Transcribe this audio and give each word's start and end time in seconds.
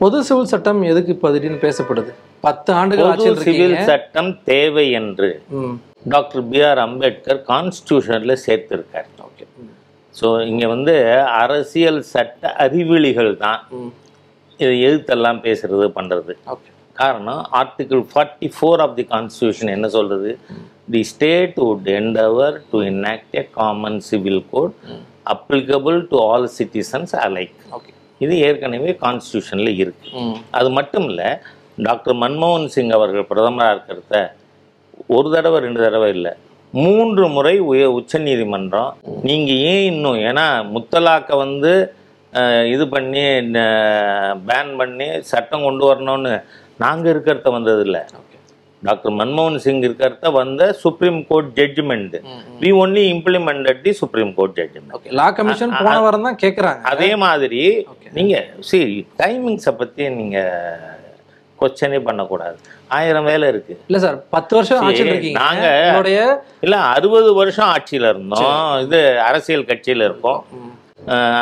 பொது 0.00 0.18
சிவில் 0.26 0.50
சட்டம் 0.52 0.80
எதுக்கு 0.90 1.10
இப்போ 1.14 1.28
திடீர்னு 1.34 1.62
பேசப்படுது? 1.64 2.12
பத்து 2.46 2.70
ஆண்டுகள் 2.80 3.40
சிவில் 3.46 3.76
சட்டம் 3.88 4.30
தேவை 4.50 4.84
என்று 5.00 5.28
டாக்டர் 6.12 6.44
பி 6.50 6.60
ஆர் 6.68 6.80
அம்பேத்கர் 6.84 7.40
கான்ஸ்டியூஷன்ல 7.50 8.34
சேர்த்திருக்கார். 8.46 9.08
ஓகே. 9.26 9.44
ஸோ 10.14 10.28
இங்க 10.50 10.64
வந்து 10.74 10.94
அரசியல் 11.42 12.00
சட்ட 12.12 12.52
அறிவிலிகள் 12.64 13.32
தான் 13.44 13.60
இதை 14.60 14.72
எதிர்த்தெல்லாம் 14.86 15.42
பேசுறது 15.46 15.88
பண்றது. 15.98 16.32
ஓகே. 16.54 16.70
காரணம் 16.96 17.42
article 17.60 18.02
forty 18.10 18.48
four 18.56 18.82
of 18.86 18.96
the 18.98 19.06
constitution 19.14 19.74
என்ன 19.76 19.86
சொல்றது? 19.98 20.32
The 20.94 21.02
state 21.12 21.56
would 21.66 21.86
endeavor 22.00 22.52
to 22.72 22.78
enact 22.90 23.32
a 23.42 23.46
common 23.58 24.00
civil 24.08 24.42
code 24.52 24.74
applicable 25.34 25.98
to 26.10 26.18
all 26.32 26.50
citizens 26.58 27.12
alike. 27.26 27.56
Okay. 27.78 27.90
இது 28.24 28.34
ஏற்கனவே 28.46 28.92
கான்ஸ்டியூஷனில் 29.04 29.78
இருக்கு. 29.82 30.08
அது 30.58 30.68
மட்டும் 30.78 31.06
இல்லை 31.10 31.28
டாக்டர் 31.86 32.16
மன்மோகன் 32.22 32.70
சிங் 32.74 32.94
அவர்கள் 32.98 33.28
பிரதமராக 33.30 33.74
இருக்கிறத 33.74 34.16
ஒரு 35.16 35.28
தடவை 35.34 35.58
ரெண்டு 35.66 35.80
தடவை 35.84 36.08
இல்லை 36.16 36.32
மூன்று 36.74 37.24
முறை 37.36 37.54
உய 37.70 37.84
உச்சநீதிமன்றம் 37.98 38.90
நீங்கள் 39.28 39.62
ஏன் 39.70 39.86
இன்னும் 39.92 40.18
ஏன்னா 40.28 40.44
முத்தலாக்கை 40.74 41.36
வந்து 41.44 41.72
இது 42.74 42.84
பண்ணி 42.94 43.22
பேன் 44.48 44.72
பண்ணி 44.80 45.08
சட்டம் 45.30 45.66
கொண்டு 45.68 45.84
வரணும்னு 45.90 46.34
நாங்கள் 46.82 47.10
இருக்கிறத 47.12 47.48
வந்ததில்லை. 47.56 48.02
டாக்டர் 48.82 49.12
மன்மோகன் 49.12 49.56
சிங் 49.56 49.82
இருக்கிறத 49.82 50.32
வந்த 50.32 50.72
supreme 50.72 51.26
court 51.26 51.48
judgement 51.54 52.14
we 52.60 52.70
only 52.82 53.02
implemented 53.10 53.80
the 53.80 53.92
supreme 53.92 54.34
court 54.34 54.58
judgement 54.58 55.12
law 55.12 55.30
commission 55.30 55.72
போன 55.78 56.00
வாரம் 56.00 56.22
தான் 56.22 56.36
கேட்குறாங்க 56.42 56.80
அதே 56.82 57.16
மாதிரி. 57.16 57.86
நீங்க 58.12 58.46
சரி 58.60 59.06
டைமிங்ஸை 59.18 59.70
பத்தி 59.70 60.08
நீங்க 60.10 60.38
கொஸ்டனே 61.60 62.00
பண்ணக்கூடாது. 62.00 62.56
ஆயிரம் 62.88 63.24
வேலை 63.24 63.48
இருக்கு. 63.48 63.80
இல்ல 63.86 64.02
சார் 64.02 64.28
பத்து 64.28 64.54
வருஷம் 64.54 64.78
நாங்க- 65.30 65.92
இல்ல 66.60 66.76
அறுபது 66.76 67.34
வருஷம் 67.34 67.68
ஆட்சியில 67.68 68.08
இருந்தோம். 68.08 68.80
இது 68.80 69.20
அரசியல் 69.20 69.64
கட்சியில 69.64 70.04
இருக்கோம். 70.04 70.44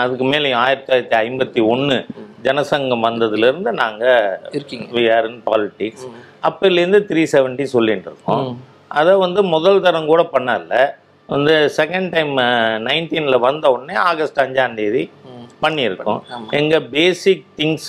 அதுக்கு 0.01 0.25
மேலே 0.25 0.53
ஆயிரத்தி 0.53 0.93
தொள்ளாயிரத்தி 0.93 1.21
ஐம்பத்தி 1.21 1.67
ஒன்று 1.67 2.07
ஜனசங்கம் 2.43 3.05
வந்ததுல 3.05 3.37
இருந்து 3.37 3.73
நாங்க 3.73 4.05
இருக்கீங்க. 4.51 5.01
வி 5.01 5.17
ஆர் 5.17 5.29
இன் 5.29 5.43
பாலிடிக்ஸ் 5.47 6.09
அப்போலேருந்து 6.43 7.01
த்ரீ 7.01 7.27
செவன்ட்டி 7.33 7.63
சொல்லிட்டு 7.63 8.11
இருக்கோம். 8.11 8.61
அதை 8.89 9.15
வந்து 9.15 9.43
முதல் 9.43 9.81
தரம் 9.81 10.07
கூட 10.07 10.29
பண்ணல. 10.33 10.89
வந்து 11.27 11.71
செகண்ட் 11.77 12.11
டைம் 12.11 12.39
நைன்டீனில் 12.87 13.39
வந்த 13.39 13.71
உடனே 13.71 13.99
ஆகஸ்ட் 13.99 14.41
அஞ்சாம் 14.41 14.75
தேதி 14.75 15.11
ம். 15.25 15.67
பண்ணியிருக்கோம். 15.67 16.21
ஆமா. 16.35 16.51
எங்க 16.51 16.81
பேசிக் 16.81 17.45
திங்ஸ் 17.57 17.89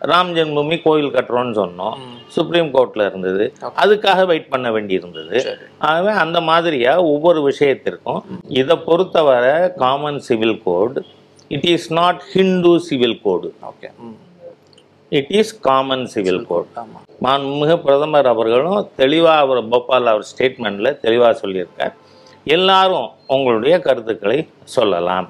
ராம் 0.00 0.32
ஜென்மபூமி 0.32 0.82
கோயில் 0.82 1.12
கட்டுறோம்னு 1.12 1.58
சொன்னோம். 1.60 1.94
சுப்ரீம் 2.26 2.74
கோர்ட்ல 2.74 3.06
இருந்தது. 3.06 3.52
அதுக்காக 3.76 4.26
வெயிட் 4.26 4.48
பண்ண 4.48 4.72
வேண்டி 4.72 4.94
இருந்தது. 4.94 5.58
ஆகவே 5.78 6.10
அந்த 6.10 6.40
மாதிரியா 6.40 7.02
ஒவ்வொரு 7.02 7.42
விஷயத்திற்கும் 7.42 8.24
இதை 8.48 8.76
பொறுத்தவரை 8.76 9.72
common 9.74 10.18
civil 10.18 10.62
code 10.62 11.04
it 11.54 11.68
is 11.74 11.86
not 11.98 12.20
Hindu 12.32 12.72
civil 12.88 13.16
code 13.24 13.48
okay 13.68 13.88
it 15.18 15.30
is 15.38 15.52
common 15.68 16.04
civil 16.12 16.42
code 16.50 16.76
மாண்புமிகு 17.26 17.76
பிரதமர் 17.86 18.28
அவர்களும் 18.32 18.84
தெளிவாக 19.00 19.44
அவர் 19.44 19.60
போபால் 19.72 20.10
அவர் 20.12 20.28
ஸ்டேட்மெண்ட்டில் 20.30 20.98
தெளிவாக 21.04 21.32
சொல்லியிருக்கார். 21.42 21.94
எல்லாரும் 22.56 23.08
உங்களுடைய 23.34 23.74
கருத்துக்களை 23.86 24.38
சொல்லலாம். 24.76 25.26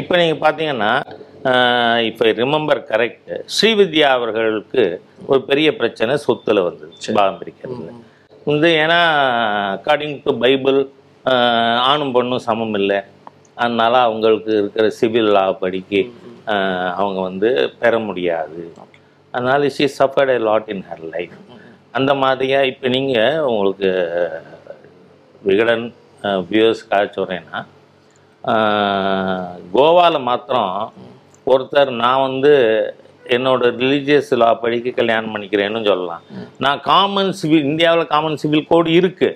இப்போ 0.00 0.14
நீங்கள் 0.20 0.42
பார்த்தீங்கன்னா 0.44 0.92
இப்போ 2.08 2.24
ரிமெம்பர் 2.42 2.82
கரெக்ட் 2.90 3.32
ஸ்ரீவித்யா 3.54 4.10
அவர்களுக்கு 4.18 4.84
ஒரு 5.30 5.40
பெரிய 5.48 5.68
பிரச்சனை 5.80 6.14
சொத்துல 6.26 6.62
வந்தது 6.68 6.92
பாகம் 7.18 7.40
பிரிக்கிறதுல 7.40 7.90
வந்து 8.50 8.68
ஏன்னா 8.82 9.00
அக்கார்டிங் 9.74 10.16
டு 10.26 10.32
பைபிள் 10.44 10.78
ஆணும் 11.90 12.14
பெண்ணும் 12.16 12.46
சமம் 12.48 12.76
இல்லை. 12.82 13.00
அதனால 13.62 13.94
அவங்களுக்கு 14.08 14.52
இருக்கிற 14.60 14.86
சிவில் 15.00 15.32
லா 15.36 15.44
படிக்கு 15.62 16.00
அவங்க 17.00 17.18
வந்து 17.28 17.50
பெற 17.82 17.92
முடியாது. 18.08 18.60
அதனால 19.34 19.68
she 19.76 19.86
suffered 19.98 20.32
a 20.34 20.40
lot 20.48 20.68
in 20.74 20.84
her 20.90 21.04
life 21.14 21.36
அந்த 21.98 22.12
மாதிரியா 22.22 22.60
இப்போ 22.72 22.86
நீங்கள் 22.96 23.44
உங்களுக்கு 23.52 23.90
விகடன் 25.48 25.86
வியூவர்ஸ்க்காக 26.50 27.04
சொல்கிறேன்னா 27.16 27.60
கோவாவில் 29.74 30.26
மாத்திரம் 30.28 30.74
ஒருத்தர் 31.52 31.90
நான் 32.02 32.24
வந்து 32.26 32.52
என்னோட 33.36 33.62
ரிலீஜியஸ் 33.82 34.30
லா 34.40 34.48
படிக்க 34.62 34.88
கல்யாணம் 34.98 35.32
பண்ணிக்கிறேன்னு 35.34 35.80
சொல்லலாம். 35.90 36.24
நான் 36.64 36.80
காமன் 36.90 37.32
சிவில் 37.40 37.68
இந்தியாவில் 37.70 38.10
காமன் 38.14 38.40
சிவில் 38.42 38.68
கோடு 38.72 38.90
இருக்கு. 39.00 39.30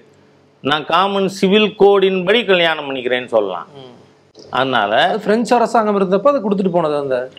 நான் 0.71 0.85
காமன் 0.95 1.29
சிவில் 1.39 1.71
கோடின் 1.83 2.21
படி 2.27 2.41
கல்யாணம் 2.50 2.89
பண்ணிக்கிறேன்னு 2.89 3.31
சொல்லலாம். 3.37 3.69
அதனால 4.51 5.07
அது 5.07 5.21
பிரெஞ்சு 5.21 5.55
அரசாங்கம் 5.55 5.99
இருந்தப்ப 6.01 6.29
அதை 6.29 6.43
கொடுத்துட்டு 6.43 6.71
போனது 6.71 6.97
அந்த. 6.97 7.31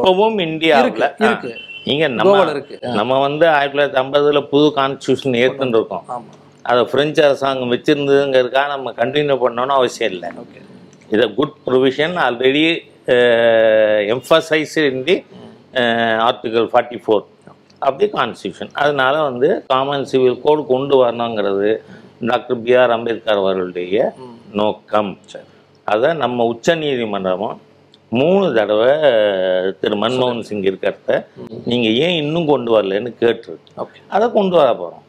இப்பவும் 0.00 0.40
இந்தியாவில். 0.40 0.86
இருக்கு. 1.26 1.52
கோவால 2.08 2.14
நம்ம 2.14 2.50
இருக்கு. 2.50 2.78
நம்ம 2.98 3.18
வந்து 3.18 3.48
ஆயிரத்தி 3.48 3.78
தொள்ளாயிரத்தி 3.78 4.00
ஐம்பதுல 4.04 4.40
புது 4.48 4.72
கான்ஸ்டியூஷன் 4.76 5.34
இருக்கோம் 5.34 6.24
அதை 6.62 6.84
பிரெஞ்சு 6.84 7.24
அரசாங்கம் 7.24 7.72
வச்சிருந்ததுங்கிறதுக்காக 7.72 8.68
நம்ம 8.68 8.90
கண்டினியூ 8.90 9.36
பண்ணணும்னு 9.44 9.78
அவசியம் 9.80 10.12
இல்லை. 10.12 10.28
இது 11.10 11.34
good 11.34 11.54
provision 11.66 12.16
already 12.26 12.64
emphasize 14.14 14.78
in 14.78 15.04
the 15.04 15.24
article 16.28 16.68
forty 16.72 16.98
four 17.06 17.24
the 17.96 18.06
constitution 18.06 18.72
அதனால 18.72 19.22
வந்து 19.22 19.64
காமன் 19.66 20.04
சிவில் 20.04 20.40
கோட் 20.40 20.66
கொண்டு 20.66 21.04
வரணுங்கிறது 21.04 21.80
டாக்டர் 22.20 22.62
பி 22.62 22.76
ஆர் 22.76 22.90
அம்பேத்கர் 22.90 23.36
அவர்களுடைய 23.36 24.12
நோக்கம். 24.52 25.18
அதை 25.94 26.08
நம்ம 26.22 26.44
உச்ச 26.52 26.74
நீதிமன்றமும் 26.82 27.58
மூணு 28.18 28.46
தடவை 28.54 28.92
திரு 29.80 29.96
மன்மோகன் 30.02 30.46
சிங் 30.48 30.64
இருக்கிறத 30.70 31.18
நீங்க 31.70 31.88
ஏன் 32.04 32.16
இன்னும் 32.22 32.48
கொண்டு 32.52 32.70
வரலன்னு 32.74 33.10
கேட்டுருக்கு. 33.20 33.84
அதை 34.16 34.26
கொண்டு 34.38 34.56
வர 34.60 34.70
போறோம். 34.80 35.02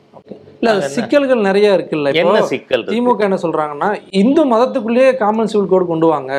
இல்ல 0.60 0.90
சிக்கல்கள் 0.96 1.48
நிறைய 1.48 1.68
இருக்குல்ல. 1.78 2.10
என்ன 2.22 2.42
சிக்கல்? 2.52 2.84
திமுக 2.94 3.22
என்ன 3.28 3.38
சொல்றாங்கன்னா 3.46 3.90
இந்து 4.22 4.42
மதத்துக்குள்ளேயே 4.54 5.12
காமன் 5.22 5.52
சிவில் 5.54 5.72
கோடு 5.74 5.86
கொண்டு 5.94 6.08
வாங்க. 6.14 6.34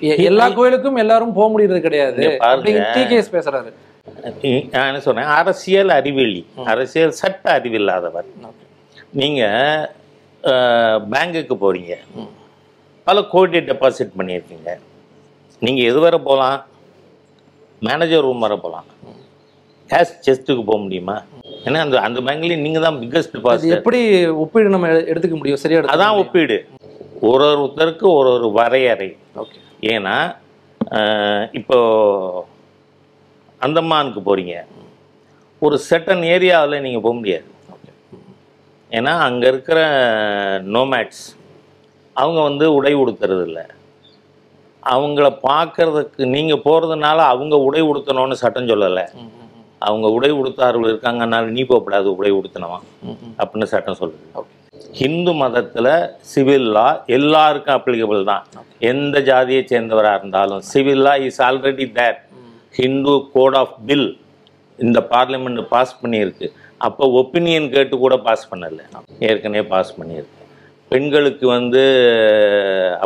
எல்லா 0.00 0.46
கோயிலுக்கும் 0.58 1.00
எல்லாரும் 1.02 1.34
போக 1.38 1.48
முடியறது 1.54 1.80
கிடையாது. 1.86 2.22
டிகேஎஸ் 2.66 3.34
பேசுறாரு. 3.36 3.72
நான் 4.72 4.88
என்ன 4.90 5.00
சொன்னேன் 5.06 5.30
அரசியல் 5.40 5.92
அறிவியலி 5.98 6.42
அரசியல் 6.72 7.18
சட்ட 7.20 7.44
அறிவில்லாதவர். 7.58 8.28
நீங்க 9.20 9.42
பேங்குக்கு 11.12 11.56
போறீங்க. 11.64 11.94
பல 13.06 13.18
கோடி 13.32 13.58
டெபாசிட் 13.70 14.16
பண்ணியிருக்கீங்க. 14.18 14.70
நீங்க 15.64 15.80
எது 15.90 15.98
வரை 16.04 16.18
போகலாம்? 16.28 16.58
மேனேஜர் 17.86 18.24
ரூம் 18.26 18.44
வரை 18.44 18.56
போகலாம். 18.64 18.86
கேஷ் 19.90 20.14
செஸ்ட்டுக்கு 20.26 20.62
போக 20.70 20.78
முடியுமா? 20.84 21.16
ஏன்னா 21.66 21.80
அந்த 21.84 21.96
அந்த 22.06 22.18
பேங்க்லேயும் 22.26 22.64
நீங்க 22.66 22.80
தான் 22.86 22.98
பிக்கஸ்ட் 23.02 23.34
டெபாசிட் 23.34 23.76
எப்படி 23.78 24.00
ஒப்பீடு 24.44 24.74
நம்ம 24.74 24.88
எடுத்துக்க 25.12 25.36
முடியும்? 25.40 25.60
சரியா 25.64 25.82
அதான்? 25.94 26.18
ஒப்பீடு. 26.22 26.56
ஒரு 27.30 27.44
ஒருத்தருக்கு 27.50 28.06
ஒரு 28.18 28.30
ஒரு 28.36 28.48
வரையறை. 28.58 29.10
ஓகே 29.42 29.60
ஏன்னா 29.94 30.16
இப்போ 31.58 31.78
அந்தமானுக்கு 33.60 34.20
போறீங்க. 34.28 34.56
ஒரு 35.66 35.76
செட்டன் 35.88 36.24
ஏரியாவில் 36.34 36.82
நீங்கள் 36.86 37.04
போக 37.04 37.14
முடியாது. 37.20 37.48
ஏன்னா 38.98 39.12
அங்கே 39.28 39.46
இருக்கிற 39.52 39.78
நோமேட்ஸ் 40.76 41.24
அவங்க 42.20 42.40
வந்து 42.48 42.66
உடை 42.78 42.92
உடுத்துறது 43.02 43.64
அவங்கள 44.94 45.26
பார்க்கறதுக்கு 45.48 46.24
நீங்கள் 46.34 46.64
போகிறதுனால 46.64 47.18
அவங்க 47.32 47.54
உடை 47.66 47.82
உடுத்தணும்னு 47.90 48.36
சட்டம் 48.42 48.68
சொல்லலை. 48.70 49.04
அவங்க 49.86 50.06
உடை 50.16 50.30
உடுத்தார்கள் 50.40 50.90
இருக்காங்கனால 50.90 51.50
நீ 51.56 51.62
போகப்படாது 51.70 52.08
உடை 52.18 52.32
உடுத்தினவன் 52.38 52.84
அப்படின்னு 53.42 53.68
சட்டம் 53.72 53.98
சொல்லுது. 54.00 54.44
ஹிந்து 54.98 55.32
மதத்துல 55.40 55.86
சிவில் 56.32 56.68
லா 56.76 56.86
எல்லாருக்கும் 57.16 57.76
அப்ளிகபிள் 57.76 58.22
தான். 58.30 58.44
எந்த 58.90 59.16
ஜாதியை 59.28 59.62
சேர்ந்தவராக 59.72 60.20
இருந்தாலும் 60.20 60.62
civil 60.72 61.02
law 61.06 61.14
is 61.28 61.40
already 61.48 61.86
there 61.98 62.18
Hindu 62.78 63.14
code 63.34 63.56
of 63.62 63.74
bill 63.88 64.08
இந்த 64.86 65.00
பார்லிமெண்ட் 65.14 65.62
பாஸ் 65.74 65.98
பண்ணியிருக்கு. 66.02 66.48
அப்போ 66.86 67.04
ஒப்பீனியன் 67.20 67.68
கேட்டு 67.74 67.96
கூட 68.04 68.14
பாஸ் 68.28 68.48
பண்ணலை. 68.52 68.84
ஏற்கனவே 69.28 69.64
பாஸ் 69.74 69.92
பண்ணியிருக்கு. 69.98 70.43
பெண்களுக்கு 70.94 71.46
வந்து 71.48 71.82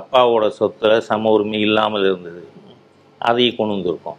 அப்பாவோட 0.01 0.47
சொத்துல 0.59 0.99
சம 1.07 1.31
உரிமை 1.31 1.61
இல்லாமல் 1.61 2.05
இருந்தது. 2.05 2.43
அதையும் 3.21 3.57
கொண்டு 3.57 3.75
வந்திருக்கோம். 3.75 4.19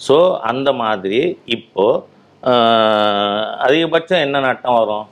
ஸோ 0.00 0.16
அந்த 0.50 0.72
மாதிரி 0.82 1.20
இப்போ 1.50 1.86
ஆஹ், 2.42 3.46
அதிகபட்சம் 3.60 4.22
என்ன 4.26 4.36
நட்டம் 4.40 4.76
வரும்? 4.76 5.06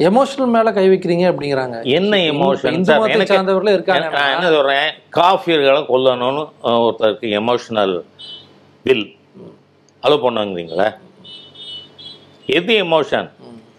எமோஷனல் 0.00 0.52
மேல 0.52 0.72
கை 0.72 0.84
வைக்கிறீங்க 0.88 1.24
அப்படிங்கிறாங்க. 1.30 1.76
என்ன 1.92 2.12
எமோஷன் 2.32 2.76
சார்ந்தவர்களே 2.88 3.72
இருக்காங்க. 3.72 4.10
நான் 4.14 4.34
என்ன 4.34 4.48
சொல்றேன்? 4.52 4.86
காஃபியர்களை 5.16 5.80
கொல்லணும்னு 5.88 6.42
ஒருத்தருக்கு 6.82 7.28
எமோஷனல் 7.40 7.94
வில் 8.86 9.06
அலோ 10.02 10.18
பண்ணுவாங்கிறீங்களா? 10.24 10.88
எது 12.48 12.72
எமோஷன் 12.84 13.28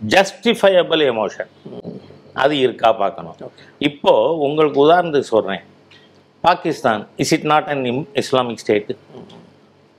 ஜஸ்டிஃபையபிள் 0.09 1.03
எமோஷன் 1.13 1.49
அது 2.43 2.55
இருக்கா 2.65 2.89
பார்க்கணும். 3.01 3.37
இப்போ 3.89 4.13
உங்களுக்கு 4.47 4.79
உதாரணத்துக்கு 4.85 5.33
சொல்கிறேன் 5.35 5.63
Pakistan 6.47 7.01
is 7.23 7.33
it 7.37 7.47
not 7.51 7.69
an 7.73 7.83
Islamic 8.21 8.61
state 8.63 8.91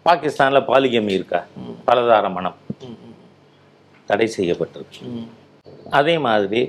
பாகிஸ்தானில் 0.08 0.66
பாலிகமி 0.70 1.12
இருக்கா? 1.18 1.40
பலதார 1.88 2.28
மனம். 2.36 2.58
தடை 4.10 4.28
செய்யப்பட்டிருக்கு. 4.36 5.02
அதே 5.98 6.14
மாதிரி 6.26 6.60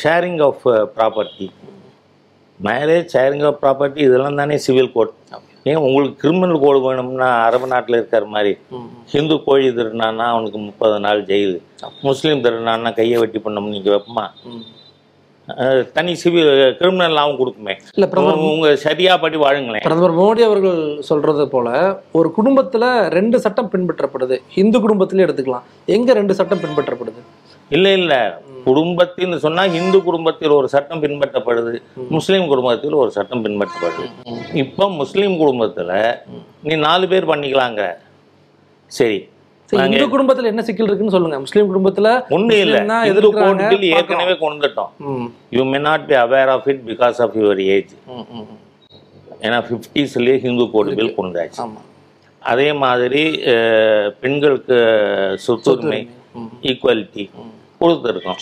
sharing 0.00 0.40
of 0.48 0.64
property 0.96 1.46
marriage 2.60 3.08
sharing 3.14 3.44
of 3.50 3.60
property 3.64 4.00
இதெல்லாம் 4.08 4.40
தானே 4.40 4.56
சிவில் 4.66 4.92
கோட் 4.96 5.14
ஏன் 5.70 5.82
உங்களுக்கு 5.86 6.16
கிரிமினல் 6.22 6.62
கோடு 6.62 6.78
வேணும்னா 6.84 7.28
அரபு 7.46 7.66
நாட்டில் 7.72 7.96
இருக்கிற 7.98 8.26
மாதிரி. 8.34 8.52
ஹிந்து 9.12 9.36
கோழி 9.46 9.68
திருடினான்னா 9.78 10.24
அவனுக்கு 10.32 10.58
முப்பது 10.68 10.96
நாள் 11.04 11.20
ஜெயில். 11.30 11.58
முஸ்லீம் 12.08 12.42
திருடினான்னா 12.46 12.90
கையை 12.98 13.18
வெட்டி 13.22 13.40
பண்ணோம் 13.44 13.72
நீங்கள் 13.74 13.94
வைப்பமா? 13.94 14.24
தனி 15.96 16.12
சிவில் 16.20 16.50
கிரிமினல் 16.80 17.16
லாவும் 17.16 17.38
கொடுக்குமே. 17.40 17.74
இல்ல 17.96 18.06
பிரதமர் 18.12 18.44
உங்க 18.52 18.68
சரியா 18.84 19.14
படி 19.24 19.36
வாழுங்களேன். 19.42 19.84
பிரதமர் 19.86 20.14
மோடி 20.20 20.42
அவர்கள் 20.48 20.78
சொல்றது 21.08 21.44
போல 21.54 21.68
ஒரு 22.18 22.28
குடும்பத்துல 22.36 22.84
ரெண்டு 23.16 23.38
சட்டம் 23.46 23.72
பின்பற்றப்படுது. 23.72 24.38
இந்து 24.62 24.80
குடும்பத்திலே 24.84 25.26
எடுத்துக்கலாம். 25.26 25.66
எங்க 25.96 26.12
ரெண்டு 26.20 26.36
சட்டம் 26.38 26.62
பின்பற்றப்படுது? 26.64 27.20
இல்ல 27.70 27.88
இல்ல. 28.00 28.14
குடும்பத்தின்னு 28.66 29.36
சொன்னா 29.44 29.62
இந்து 29.78 29.98
குடும்பத்தில் 30.06 30.54
ஒரு 30.58 30.68
சட்டம் 30.74 31.02
பின்பற்றப்படுது. 31.02 31.72
முஸ்லீம் 32.16 32.46
குடும்பத்தில் 32.52 32.96
ஒரு 33.02 33.10
சட்டம் 33.16 33.44
பின்பற்றப்படுது. 33.44 34.06
இப்போ 34.62 34.84
முஸ்லீம் 35.00 35.34
குடும்பத்துல 35.42 35.92
நீ 36.68 36.74
நாலு 36.88 37.06
பேர் 37.12 37.30
பண்ணிக்கலாங்க. 37.30 37.82
சரி. 38.92 39.18
இந்து 39.68 40.06
குடும்பத்துல 40.12 40.50
என்ன 40.52 40.62
சிக்கல் 40.66 40.88
இருக்குன்னு 40.88 41.14
சொல்லுங்க. 41.14 41.38
முஸ்லீம் 41.44 41.70
குடும்பத்துல 41.70 42.08
ஒண்ணு 42.36 42.56
இல்ல. 42.64 42.78
இந்து 42.80 43.10
எதிர்க்கறாங்க, 43.12 43.46
கோட் 43.46 43.72
பில் 43.72 43.84
பார்க்கறோம். 43.84 43.96
ஏற்கனவே 43.98 44.34
கொண்டு 44.42 44.56
வந்துட்டோம் 44.56 44.90
ம், 45.12 45.28
you 45.56 45.64
may 45.70 45.78
not 45.88 46.04
be 46.10 46.16
aware 46.24 46.52
of 46.54 46.68
it 46.72 46.82
because 46.90 47.18
of 47.24 47.36
your 47.40 47.62
age. 47.76 47.92
ஏன்னா 49.46 49.58
ஃபிஃப்டிஸ்லேயே 49.68 50.36
ஹிந்து 50.44 50.66
கோட் 50.74 50.92
பில் 50.98 51.16
கொண்டு 51.16 51.32
வந்தாச்சு 51.32 51.60
ஆமா. 51.64 51.80
அதே 52.42 52.68
மாதிரி 52.82 53.22
பெண்களுக்கு 54.22 54.76
சொத்துரிமை 55.46 56.00
ஈக்குவாலிட்டி 56.70 57.24
கொடுத்துருக்கோம். 57.84 58.40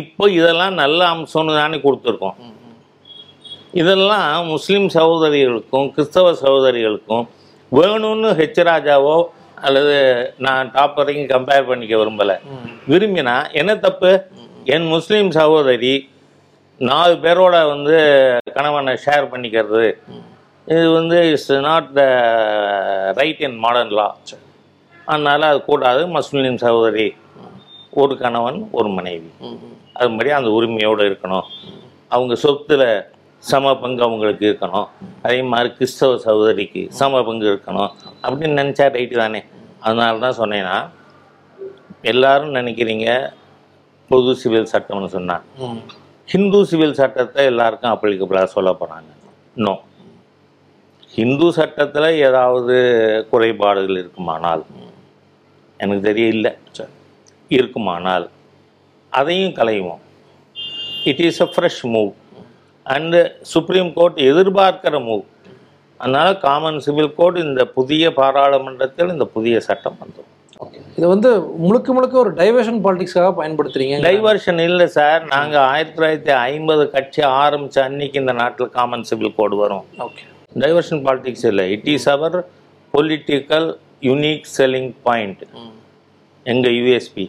இப்போ 0.00 0.24
இதெல்லாம் 0.40 0.76
நல்ல 0.82 1.00
அம்சம்னு 1.14 1.58
தானே 1.60 1.78
கொடுத்துருக்கோம். 1.86 2.36
இதெல்லாம் 3.80 4.46
முஸ்லீம் 4.52 4.86
சகோதரிகளுக்கும் 4.98 5.88
கிறிஸ்தவ 5.96 6.30
சகோதரிகளுக்கும் 6.44 7.26
வேணும்னு 7.72 8.28
ஹெச் 8.38 8.60
ராஜாவோ 8.68 9.16
அல்லது 9.66 9.96
நான் 10.46 10.70
டாப் 10.74 10.96
வரைக்கும் 10.98 11.32
கம்பேர் 11.32 11.68
பண்ணிக்க 11.70 11.94
விரும்பலை. 12.02 12.36
விரும்பினா 12.92 13.34
என்ன 13.60 13.72
தப்பு? 13.86 14.12
என் 14.74 14.86
முஸ்லீம் 14.94 15.30
சகோதரி 15.38 15.94
நாலு 16.88 17.14
பேரோட 17.24 17.56
வந்து 17.72 17.96
கணவனை 18.56 18.94
ஷேர் 19.04 19.30
பண்ணிக்கிறது. 19.32 19.86
இது 20.72 20.86
வந்து 20.98 21.18
it's 21.30 21.52
not 21.68 21.88
the 21.98 22.02
right 23.20 23.40
in 23.46 23.58
modern 23.64 23.94
law 23.98 24.06
அதனால் 25.10 25.48
அது 25.50 25.60
கூடாது 25.70 26.02
முஸ்லீம் 26.16 26.58
சகோதரி. 26.66 27.08
ஒரு 27.90 28.18
கணவன் 28.18 28.68
ஒரு 28.72 28.88
மனைவி. 28.88 29.30
அது 29.92 30.10
மாதிரி 30.10 30.30
அந்த 30.30 30.50
உரிமையோடு 30.50 31.04
இருக்கணும். 31.04 31.42
அவங்க 32.08 32.34
சொத்துல 32.42 33.04
சம 33.38 33.76
பங்கு 33.76 34.02
அவங்களுக்கு 34.02 34.46
இருக்கணும். 34.46 34.86
அதே 35.22 35.42
மாதிரி 35.42 35.74
கிறிஸ்தவ 35.74 36.18
சகோதரிக்கு 36.18 36.86
சம 36.90 37.22
பங்கு 37.22 37.46
இருக்கணும். 37.46 37.90
அப்படின்னு 38.22 38.58
நினச்சா 38.60 38.86
ரைட்டு 38.88 39.16
தானே. 39.16 39.44
அதனால 39.78 40.18
தான் 40.18 40.38
சொன்னேன்னா 40.38 40.88
எல்லாரும் 42.02 42.54
நினைக்கிறீங்க 42.54 43.32
பொது 44.08 44.34
சிவில் 44.34 44.68
சட்டம்னு 44.72 45.06
சொன்னா. 45.06 45.42
ம். 45.58 45.80
ஹிந்து 46.24 46.66
சிவில் 46.66 46.94
சட்டத்தை 46.94 47.44
எல்லாருக்கும் 47.44 47.90
அப்ளிகபிளாக 47.90 48.44
சொல்ல 48.44 48.70
போகிறாங்க 48.70 49.10
நோ 49.54 49.78
ஹிந்து 51.14 51.52
சட்டத்தில் 51.52 52.02
ஏதாவது 52.02 52.74
குறைபாடுகள் 53.30 53.98
இருக்குமானால் 53.98 54.64
எனக்கு 55.76 56.02
தெரிய 56.02 56.28
இல்லை. 56.28 56.52
சரி. 56.70 56.90
இருக்குமானால் 57.56 58.26
அதையும் 59.20 59.56
களைவோம். 59.58 60.00
It 61.10 61.22
is 61.28 61.42
a 61.46 61.48
fresh 61.52 61.82
move 61.94 62.10
and 62.94 63.20
supreme 63.52 63.90
court 63.98 64.18
எதிர்பார்க்கிற 64.30 64.96
மூவ் 65.08 65.24
அதனால் 66.00 66.32
காமன் 66.46 66.80
சிவில் 66.86 67.14
கோட் 67.20 67.38
இந்த 67.44 67.62
புதிய 67.76 68.10
பாராளுமன்றத்தில் 68.18 69.14
இந்த 69.14 69.26
புதிய 69.36 69.60
சட்டம் 69.68 69.96
வந்துடும். 70.00 70.32
ஓகே 70.64 70.78
இது 70.98 71.06
வந்து 71.12 71.30
முழுக்க 71.64 71.88
முழுக்க 71.96 72.14
ஒரு 72.22 72.30
டைவர்ஷன் 72.38 72.80
பாலிடிக்ஸாக 72.84 73.30
பயன்படுத்துறீங்க? 73.40 73.96
டைவர்ஷன் 74.06 74.60
இல்லை 74.68 74.86
சார். 74.96 75.20
நாங்கள் 75.34 75.64
ஆயிரத்தி 75.72 75.96
தொள்ளாயிரத்தி 75.98 76.32
ஐம்பது 76.52 76.84
கட்சி 76.94 77.22
ஆரம்பித்த 77.42 77.84
அன்னைக்கு 77.88 78.20
இந்த 78.22 78.34
நாட்டில் 78.40 78.72
காமன் 78.76 79.06
சிவில் 79.10 79.36
கோடு 79.38 79.56
வரும். 79.62 79.84
ஓகே 80.06 80.24
டைவர்ஷன் 80.62 81.02
பாலிடிக்ஸ் 81.08 81.46
இல்லை. 81.50 81.66
It 81.76 81.88
is 81.94 82.08
our 82.14 82.38
political 82.94 83.68
unique 84.08 84.48
selling 84.56 84.92
point 85.08 85.44
எங்கள் 86.52 86.76
யூஎஸ்பி 86.78 87.24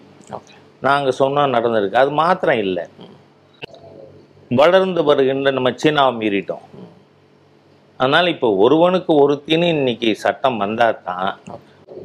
நாங்கள் 0.87 1.17
சொன்னோம் 1.21 1.53
நடந்திருக்கு. 1.55 2.01
அது 2.03 2.11
மாத்திரம் 2.21 2.61
இல்லை. 2.65 2.85
வளர்ந்து 4.59 5.01
வருகின்ற 5.09 5.51
நம்ம 5.57 5.69
சீனாவை 5.81 6.11
மீறிட்டோம். 6.21 6.65
அதனால் 7.99 8.33
இப்போ 8.35 8.49
ஒருவனுக்கு 8.65 9.11
ஒருத்தின்னு 9.23 9.67
இன்னைக்கு 9.77 10.09
சட்டம் 10.23 10.61
வந்தால் 10.63 11.01
தான் 11.07 11.29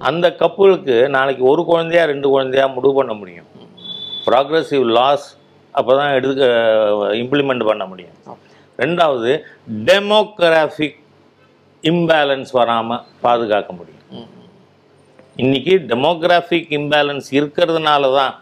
அந்த 0.09 0.27
கப்புளுக்கு 0.41 0.95
நாளைக்கு 1.17 1.43
ஒரு 1.53 1.63
குழந்தையா 1.71 2.05
ரெண்டு 2.13 2.27
குழந்தையா 2.35 2.67
முடிவு 2.77 2.95
பண்ண 2.99 3.13
முடியும். 3.21 3.49
ப்ராக்ரஸிவ் 4.27 4.85
லாஸ் 4.99 5.27
அப்போ 5.79 5.93
தான் 6.01 6.15
எடுக்க 6.19 6.45
இம்ப்ளிமெண்ட் 7.23 7.69
பண்ண 7.71 7.85
முடியும். 7.93 8.19
ரெண்டாவது 8.83 9.33
டெமோக்ராஃபிக் 9.89 10.99
இம்பேலன்ஸ் 11.91 12.53
வராமல் 12.61 13.05
பாதுகாக்க 13.25 13.71
முடியும். 13.81 13.94
இன்னைக்கு 15.43 15.75
டெமோகிராஃபிக் 15.91 16.69
இம்பேலன்ஸ் 16.77 17.29
இருக்கிறதுனால 17.39 18.11
தான் 18.19 18.35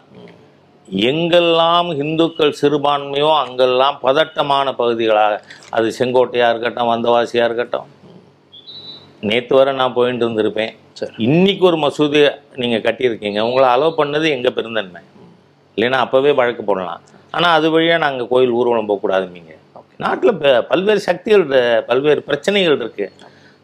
எங்கெல்லாம் 1.09 1.89
இந்துக்கள் 2.03 2.51
சிறுபான்மையோ 2.59 3.29
அங்கெல்லாம் 3.43 3.95
பதட்டமான 4.03 4.73
பகுதிகளாக 4.81 5.39
அது 5.77 5.87
செங்கோட்டையாக 5.97 6.51
இருக்கட்டும் 6.53 6.91
வந்தவாசியாக 6.91 7.47
இருக்கட்டும். 7.49 7.87
நேற்று 9.29 9.55
வரை 9.57 9.73
நான் 9.81 9.95
போயிட்டு 9.97 10.23
இருந்திருப்பேன். 10.25 10.73
சரி. 10.99 11.13
இன்னைக்கு 11.27 11.65
ஒரு 11.71 11.77
மசூதி 11.85 12.21
நீங்கள் 12.61 12.85
கட்டியிருக்கீங்க. 12.87 13.39
உங்களை 13.49 13.67
அலோவ் 13.75 13.99
பண்ணது 14.01 14.27
எங்கள் 14.35 14.55
பெருந்தன்மை? 14.59 15.03
இல்லைன்னா 15.77 15.99
அப்போவே 16.05 16.33
வழக்கு 16.41 16.63
போடலாம். 16.69 17.03
ஆனால் 17.35 17.55
அது 17.57 17.67
வழியாக 17.75 18.03
நாங்கள் 18.07 18.31
கோயில் 18.31 18.57
ஊர்வலம் 18.59 18.89
போகக்கூடாதுமீங்க 18.91 19.51
நாட்டில் 20.03 20.39
பல்வேறு 20.71 21.01
சக்திகள் 21.09 21.45
பல்வேறு 21.89 22.21
பிரச்சனைகள் 22.29 22.81
இருக்குது 22.83 23.13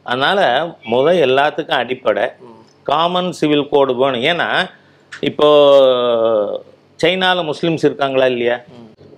அதனால் 0.06 0.46
முத 0.92 1.08
எல்லாத்துக்கும் 1.26 1.82
அடிப்படை 1.82 2.26
காமன் 2.90 3.32
சிவில் 3.40 3.70
கோடு 3.74 3.94
வேணும். 4.02 4.26
ஏன்னா 4.32 4.50
இப்போ 5.30 5.48
சைனாவில் 7.04 7.50
முஸ்லீம்ஸ் 7.52 7.86
இருக்காங்களா 7.88 8.28
இல்லையா? 8.34 8.58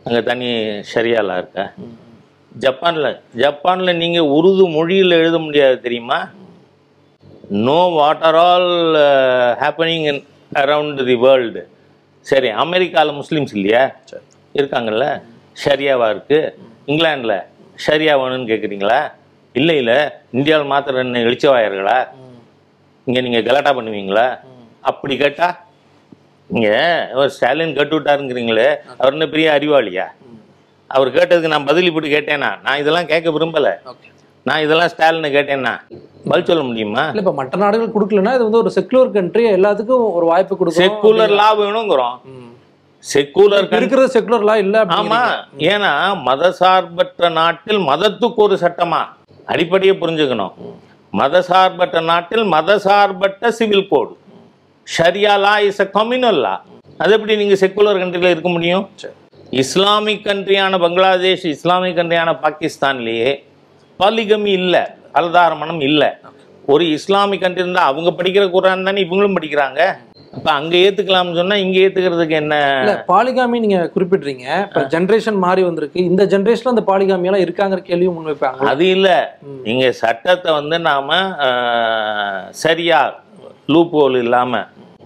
அங்கே 0.06 0.22
தனி 0.30 0.48
ஷரியாலா 0.92 1.36
இருக்கா. 1.42 1.66
ஜப்பானில் 2.64 3.10
ஜப்பானில் 3.42 4.00
நீங்கள் 4.02 4.32
உருது 4.38 4.64
மொழியில் 4.78 5.18
எழுத 5.20 5.38
முடியாது 5.46 5.76
தெரியுமா? 5.86 6.20
No 7.68 7.80
what 7.98 8.24
are 8.30 8.40
all 8.48 8.72
happening 9.62 10.06
in 10.12 10.22
around 10.62 11.02
the 11.10 11.16
world 11.26 11.62
சரி 12.32 12.50
அமெரிக்காவில் 12.64 13.18
முஸ்லீம்ஸ் 13.20 13.54
இல்லையா? 13.58 13.84
இருக்காங்கல்ல? 14.58 15.06
ஷரியாவாக 15.64 16.14
இருக்கு. 16.14 16.40
இங்கிலாண்டில் 16.92 17.38
ஷரியா 17.86 18.14
வேணும்னு 18.22 18.52
கேட்குறீங்களா 18.52 19.00
இல்லை 19.60 19.76
இல்லை. 19.82 20.00
இந்தியாவில் 20.38 20.72
மாத்திரம் 20.74 21.04
என்ன 21.06 21.24
எழுச்சவாயர்களா? 21.28 22.00
இங்கே 23.08 23.22
நீங்கள் 23.26 23.46
கலாட்டா 23.48 23.72
பண்ணுவீங்களா? 23.78 24.28
அப்படி 24.92 25.16
கேட்டா 25.24 25.50
அவர் 27.14 27.30
ஸ்டாலின் 27.36 27.76
கேட்டு 27.78 27.96
விட்டாருங்கிறீங்களே 27.98 28.70
அவர் 29.00 29.16
என்ன 29.16 29.26
பெரிய 29.34 29.48
அறிவாளியா? 29.58 30.06
அவர் 30.92 31.10
கேட்டதுக்கு 31.18 31.52
நான் 31.54 31.68
பதில் 31.70 31.90
இப்படி 31.90 32.08
கேட்டேனா? 32.14 32.50
நான் 32.66 32.80
இதெல்லாம் 32.82 33.10
கேட்க 33.12 33.32
விரும்பலை. 33.36 33.74
நான் 34.46 34.64
இதெல்லாம் 34.66 34.92
ஸ்டாலினை 34.94 35.30
கேட்டேன்னா 35.36 35.74
பதில் 36.30 36.48
சொல்ல 36.50 36.64
முடியுமா? 36.70 37.04
இல்ல 37.12 37.24
இப்ப 37.24 37.34
மற்ற 37.40 37.60
நாடுகள் 37.64 37.94
கொடுக்கலன்னா 37.96 38.34
இது 38.38 38.48
வந்து 38.48 38.62
ஒரு 38.64 38.72
செக்குலர் 38.78 39.14
கண்ட்ரி 39.18 39.44
எல்லாத்துக்கும் 39.58 40.06
ஒரு 40.18 40.26
வாய்ப்பு 40.32 40.58
கொடுக்கணும் 40.60 40.86
செக்குலர் 40.86 41.36
லா 41.42 41.48
வேணுங்கிறோம். 41.62 42.18
செக்குலர் 43.04 43.64
இப்ப 43.66 43.78
இருக்கிறது 43.82 44.14
செக்குலர் 44.16 44.48
லா 44.50 44.56
இல்ல 44.66 44.84
ஆமா. 45.00 45.22
ஏன்னா 45.74 45.92
மதசார்பற்ற 46.30 47.30
நாட்டில் 47.40 47.82
மதத்துக்கு 47.92 48.42
ஒரு 48.48 48.58
சட்டமா? 48.66 49.02
அடிப்படையை 49.54 49.94
புரிஞ்சுக்கணும். 50.02 50.54
மதசார்பற்ற 51.14 52.02
நாட்டில் 52.02 52.44
மதசார்பற்ற 52.54 53.50
civil 53.50 53.88
code 53.88 54.14
ஷரியா 54.88 55.34
law 55.40 55.60
is 55.60 55.82
a 55.82 55.88
communal 55.98 56.40
law 56.40 56.54
அது 56.98 57.14
எப்படி 57.14 57.36
நீங்க 57.36 57.56
செக்குலர் 57.56 58.00
கண்ட்ரில 58.02 58.30
இருக்க 58.30 58.50
முடியும். 58.50 58.86
இஸ்லாமிக் 59.52 60.26
கண்ட்ரியான 60.26 60.80
பங்களாதேஷ் 60.80 61.46
இஸ்லாமிக் 61.46 61.98
கண்ட்ரியான 61.98 62.32
பாகிஸ்தான்லயே 62.44 63.32
பாலிகமி 64.00 64.52
இல்ல 64.62 64.76
பலதார 65.14 65.58
மனம் 65.58 65.82
இல்ல. 65.82 66.04
ஒரு 66.66 66.84
இஸ்லாமிக் 66.90 67.42
கண்ட்ரி 67.42 67.64
இருந்தா 67.64 67.84
அவங்க 67.84 68.10
படிக்கிற 68.12 68.44
குரான் 68.50 68.84
தானே 68.84 69.02
இவங்களும் 69.02 69.38
படிக்கிறாங்க? 69.38 69.82
அப்ப 70.34 70.48
அங்க 70.52 70.74
ஏத்துக்கலாம்னு 70.82 71.38
சொன்னா 71.38 71.56
இங்க 71.62 71.78
ஏத்துக்கிறதுக்கு 71.80 72.36
என்ன? 72.40 72.56
இல்ல 72.82 72.94
பாலிகாமி 73.10 73.58
நீங்க 73.64 73.80
குறிப்பிடுறீங்க. 73.96 74.46
இப்ப 74.68 74.84
ஜென்ரேஷன் 74.94 75.40
மாறி 75.44 75.62
வந்திருக்கு. 75.66 76.00
இந்த 76.10 76.24
ஜென்ரேஷன்ல 76.34 76.74
அந்த 76.74 76.84
பாலிகாமி 76.88 77.28
எல்லாம் 77.30 77.46
இருக்காங்கிற 77.46 77.82
கேள்வியும் 77.84 78.16
முன்வைப்பாங்க 78.18 78.70
அது 78.72 78.86
இல்ல. 78.96 79.10
ம். 79.48 79.60
இங்க 79.66 79.88
சட்டத்தை 80.02 80.52
வந்து 80.60 80.78
நாம 80.88 81.10
சரியா 82.62 83.02
லூப் 83.70 83.96
ஹோல் 83.98 84.18
இல்லாம 84.18 84.54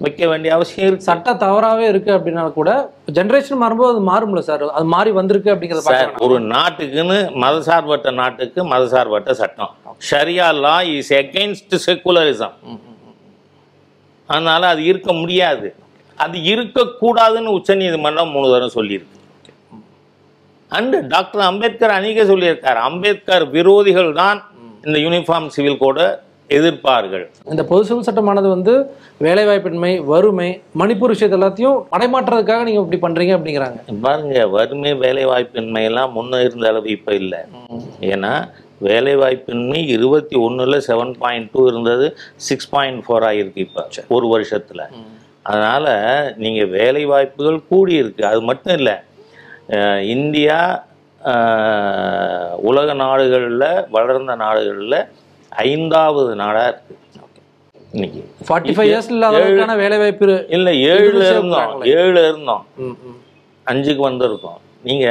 வைக்க 0.01 0.23
வேண்டிய 0.29 0.51
அவசியம் 0.55 0.87
இருக்கு. 0.87 1.07
சட்டம் 1.09 1.41
தவறாவே 1.43 1.85
இருக்கு 1.91 2.11
அப்படின்னா 2.15 2.41
கூட 2.53 2.71
ஜென்ரேஷன் 3.17 3.61
மாறும்போது 3.61 3.91
அது 3.93 4.01
மாறும்ல 4.09 4.41
சார்? 4.47 4.63
அது 4.77 4.87
மாறி 4.95 5.11
வந்திருக்கு 5.19 5.53
அப்படிங்கறத 5.53 5.85
சார் 5.89 6.11
ஒரு 6.25 6.37
நாட்டுக்குன்னு 6.51 7.17
மதசார்பற்ற 7.43 8.11
நாட்டுக்கு 8.21 8.61
மதசார்பற்ற 8.73 9.33
சட்டம். 9.41 9.71
ஷரியா 10.09 10.47
லா 10.61 10.77
இஸ் 10.93 11.13
எகெயின்ஸ்ட் 11.19 11.75
செக்குலரிசம் 11.85 12.55
அதனால 14.29 14.61
அது 14.73 14.81
இருக்க 14.91 15.09
முடியாது. 15.21 15.67
அது 16.17 16.37
இருக்கக்கூடாதுன்னு 16.51 17.55
உச்சநீதிமன்றம் 17.59 18.33
மூணு 18.35 18.49
தரம் 18.53 18.75
சொல்லியிருக்கு. 18.77 19.17
அண்டு 20.71 20.97
டாக்டர் 21.13 21.47
அம்பேத்கர் 21.49 21.95
அன்னைக்கே 21.95 22.25
சொல்லியிருக்கார். 22.33 22.79
அம்பேத்கர் 22.89 23.45
விரோதிகள் 23.55 24.11
தான் 24.21 24.37
இந்த 24.87 24.97
யூனிஃபார்ம் 25.05 25.49
சிவில் 25.55 25.81
கோட 25.83 25.99
எதிர்ப்பார்கள். 26.57 27.23
இந்த 27.51 27.63
பொது 27.69 27.83
சிவில் 27.87 28.07
சட்டமானது 28.07 28.47
வந்து 28.53 28.73
வேலைவாய்ப்பின்மை 29.25 29.91
வறுமை 30.09 30.49
மணிப்பூர் 30.81 31.13
விஷயத்தை 31.13 31.37
எல்லாத்தையும் 31.37 31.77
மடைமாற்றுறதுக்காக 31.93 32.65
நீங்க 32.67 32.81
இப்படி 32.83 32.99
பண்றீங்க 33.05 33.33
அப்படிங்கிறாங்க. 33.37 33.79
பாருங்க 34.05 34.43
வறுமை 34.57 34.91
வேலைவாய்ப்பின்மை 35.05 35.83
எல்லாம் 35.89 36.13
முன்ன 36.17 36.41
இருந்த 36.47 36.67
அளவு 36.71 36.89
இப்போ 36.97 37.13
இல்லை. 37.21 37.41
ஏன்னா 38.13 38.33
வேலைவாய்ப்பின்மை 38.83 39.87
இருபத்தி 39.87 40.35
ஒன்றில் 40.37 40.83
செவன் 40.87 41.13
பாயிண்ட் 41.17 41.49
டூ 41.51 41.67
இருந்தது 41.67 42.17
சிக்ஸ் 42.35 42.69
பாயிண்ட் 42.69 43.03
ஃபோர் 43.07 43.11
ஆகிருக்கு 43.11 43.57
இப்போ. 43.57 43.87
ஒரு 44.07 44.27
வருஷத்தில். 44.27 44.81
அதனால் 45.41 46.33
நீங்கள் 46.37 46.69
வேலைவாய்ப்புகள் 46.69 47.67
கூடி 47.67 47.93
இருக்கு 47.93 48.25
அது 48.25 48.41
மட்டும் 48.41 48.73
இல்லை 48.73 48.93
இந்தியா 50.09 50.85
உலக 52.57 52.93
நாடுகளில் 52.93 53.89
வளர்ந்த 53.89 54.35
நாடுகளில் 54.35 55.05
ஐந்தாவது 55.49 56.35
நாடாக 56.35 56.81
இருக்குது 56.81 57.13
இன்னைக்கு. 57.91 58.29
ஃபார்ட்டி 58.47 58.77
ஃபைவ் 58.77 58.91
இயர்ஸ் 58.91 59.09
இல்லாத 59.09 59.37
அளவுக்கான 59.37 59.75
வேலைவாய்ப்பு 59.77 60.25
இரு- 60.25 60.51
இல்லை 60.53 60.85
ஏழுல 60.85 61.29
இருந்தோம். 61.29 61.81
ஏழுல 61.83 62.27
இருந்தோம். 62.27 62.65
அஞ்சுக்கு 63.65 64.09
வந்திருக்கோம். 64.09 64.57
நீங்க 64.87 65.07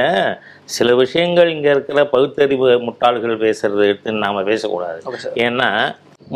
சில 0.77 0.89
விஷயங்கள் 1.03 1.53
இங்க 1.55 1.69
இருக்கிற 1.75 2.01
பகுத்தறிவு 2.15 2.69
முட்டாள்கள் 2.87 3.43
பேசுறதை 3.45 3.85
எடுத்து 3.91 4.13
நாம 4.25 4.43
பேசக்கூடாது. 4.51 5.01
ஏன்னா 5.47 5.69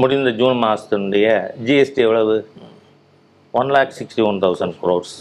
முடிந்த 0.01 0.31
ஜூன் 0.41 0.57
மாசத்தினுடைய 0.65 1.27
ஜிஎஸ்டி 1.67 2.01
எவ்வளவு 2.07 2.37
one 3.61 3.71
lakh 3.77 3.97
sixty 3.99 4.23
one 4.31 4.41
thousand 4.45 4.77
crores 4.83 5.17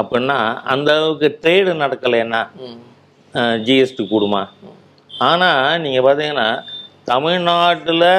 அப்படின்னா 0.00 0.38
அந்த 0.72 0.88
அளவுக்கு 0.96 1.28
ட்ரேடு 1.42 1.72
நடக்கலைன்னா. 1.82 2.42
ஜிஎஸ்டி 3.66 4.04
கூடுமா 4.12 4.42
ஆனால் 5.28 5.80
நீங்கள் 5.84 6.04
பார்த்தீங்கன்னா 6.06 6.48
தமிழ்நாட்டில் 7.12 8.10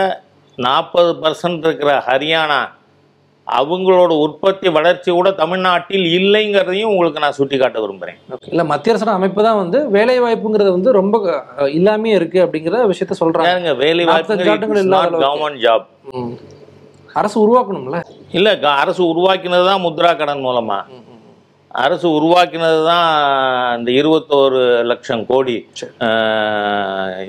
நாற்பது 0.58 1.12
பர்சன்ட் 1.24 1.66
இருக்கிற 1.68 1.92
ஹரியானா 2.08 2.62
அவங்களோட 3.48 4.12
உற்பத்தி 4.26 4.68
வளர்ச்சி 4.78 5.10
கூட 5.12 5.30
தமிழ்நாட்டில் 5.42 6.06
இல்லைங்கிறதையும் 6.18 6.92
உங்களுக்கு 6.94 7.24
நான் 7.24 7.38
சுட்டி 7.40 7.58
காட்ட 7.62 7.78
விரும்புகிறேன். 7.84 8.18
இல்ல 8.52 8.64
மத்திய 8.72 8.94
அரசோட 8.94 9.14
அமைப்பு 9.20 9.46
தான் 9.48 9.60
வந்து 9.62 9.80
வேலை 9.96 10.18
வாய்ப்புங்கிறது 10.26 10.72
வந்து 10.78 10.92
ரொம்ப 11.00 11.16
இல்லாமே 11.78 12.14
இருக்கு 12.20 12.40
அப்படிங்கிற 12.46 12.84
விஷயத்த 12.94 13.18
சொல்றாங்க 13.22 13.76
வேலை 13.86 14.06
வாய்ப்பு. 14.12 14.38
Government 14.50 15.64
job. 15.66 15.88
அரசு 17.20 17.38
உருவாக்கணும்ல 17.46 18.00
இல்லை 18.38 18.54
அரசு 18.84 19.02
உருவாக்கினது 19.12 19.66
தான் 19.72 19.84
முத்ரா 19.88 20.14
கடன் 20.22 20.46
மூலமா 20.48 20.80
அரசு 21.84 22.08
உருவாக்கினது 22.18 22.82
தான் 22.90 23.08
இந்த 23.78 23.90
இருபத்தோரு 24.00 24.60
லட்சம் 24.90 25.24
கோடி 25.32 25.56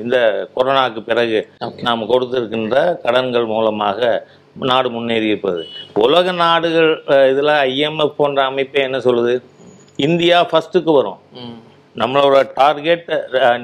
இந்த 0.03 0.17
கொரோனாக்கு 0.57 1.01
பிறகு. 1.09 1.41
நாம் 1.87 2.09
கொடுத்திருக்கின்ற 2.11 2.77
கடன்கள் 3.05 3.47
மூலமாக 3.55 4.01
நாடு 4.61 4.89
முன்னேறி 4.91 5.27
இருப்பது. 5.27 5.63
உலக 5.95 6.33
நாடுகள் 6.33 6.91
இதுல 7.31 7.51
ஐஎம்எஃப் 7.71 8.19
போன்ற 8.21 8.45
அமைப்பே 8.45 8.81
என்ன 8.83 8.99
சொல்லுது? 8.99 9.35
இந்தியா 9.97 10.39
ஃபர்ஸ்ட்டுக்கு 10.51 10.93
வரும். 10.99 11.21
நம்மளோட 11.97 12.37
டார்கெட் 12.55 13.11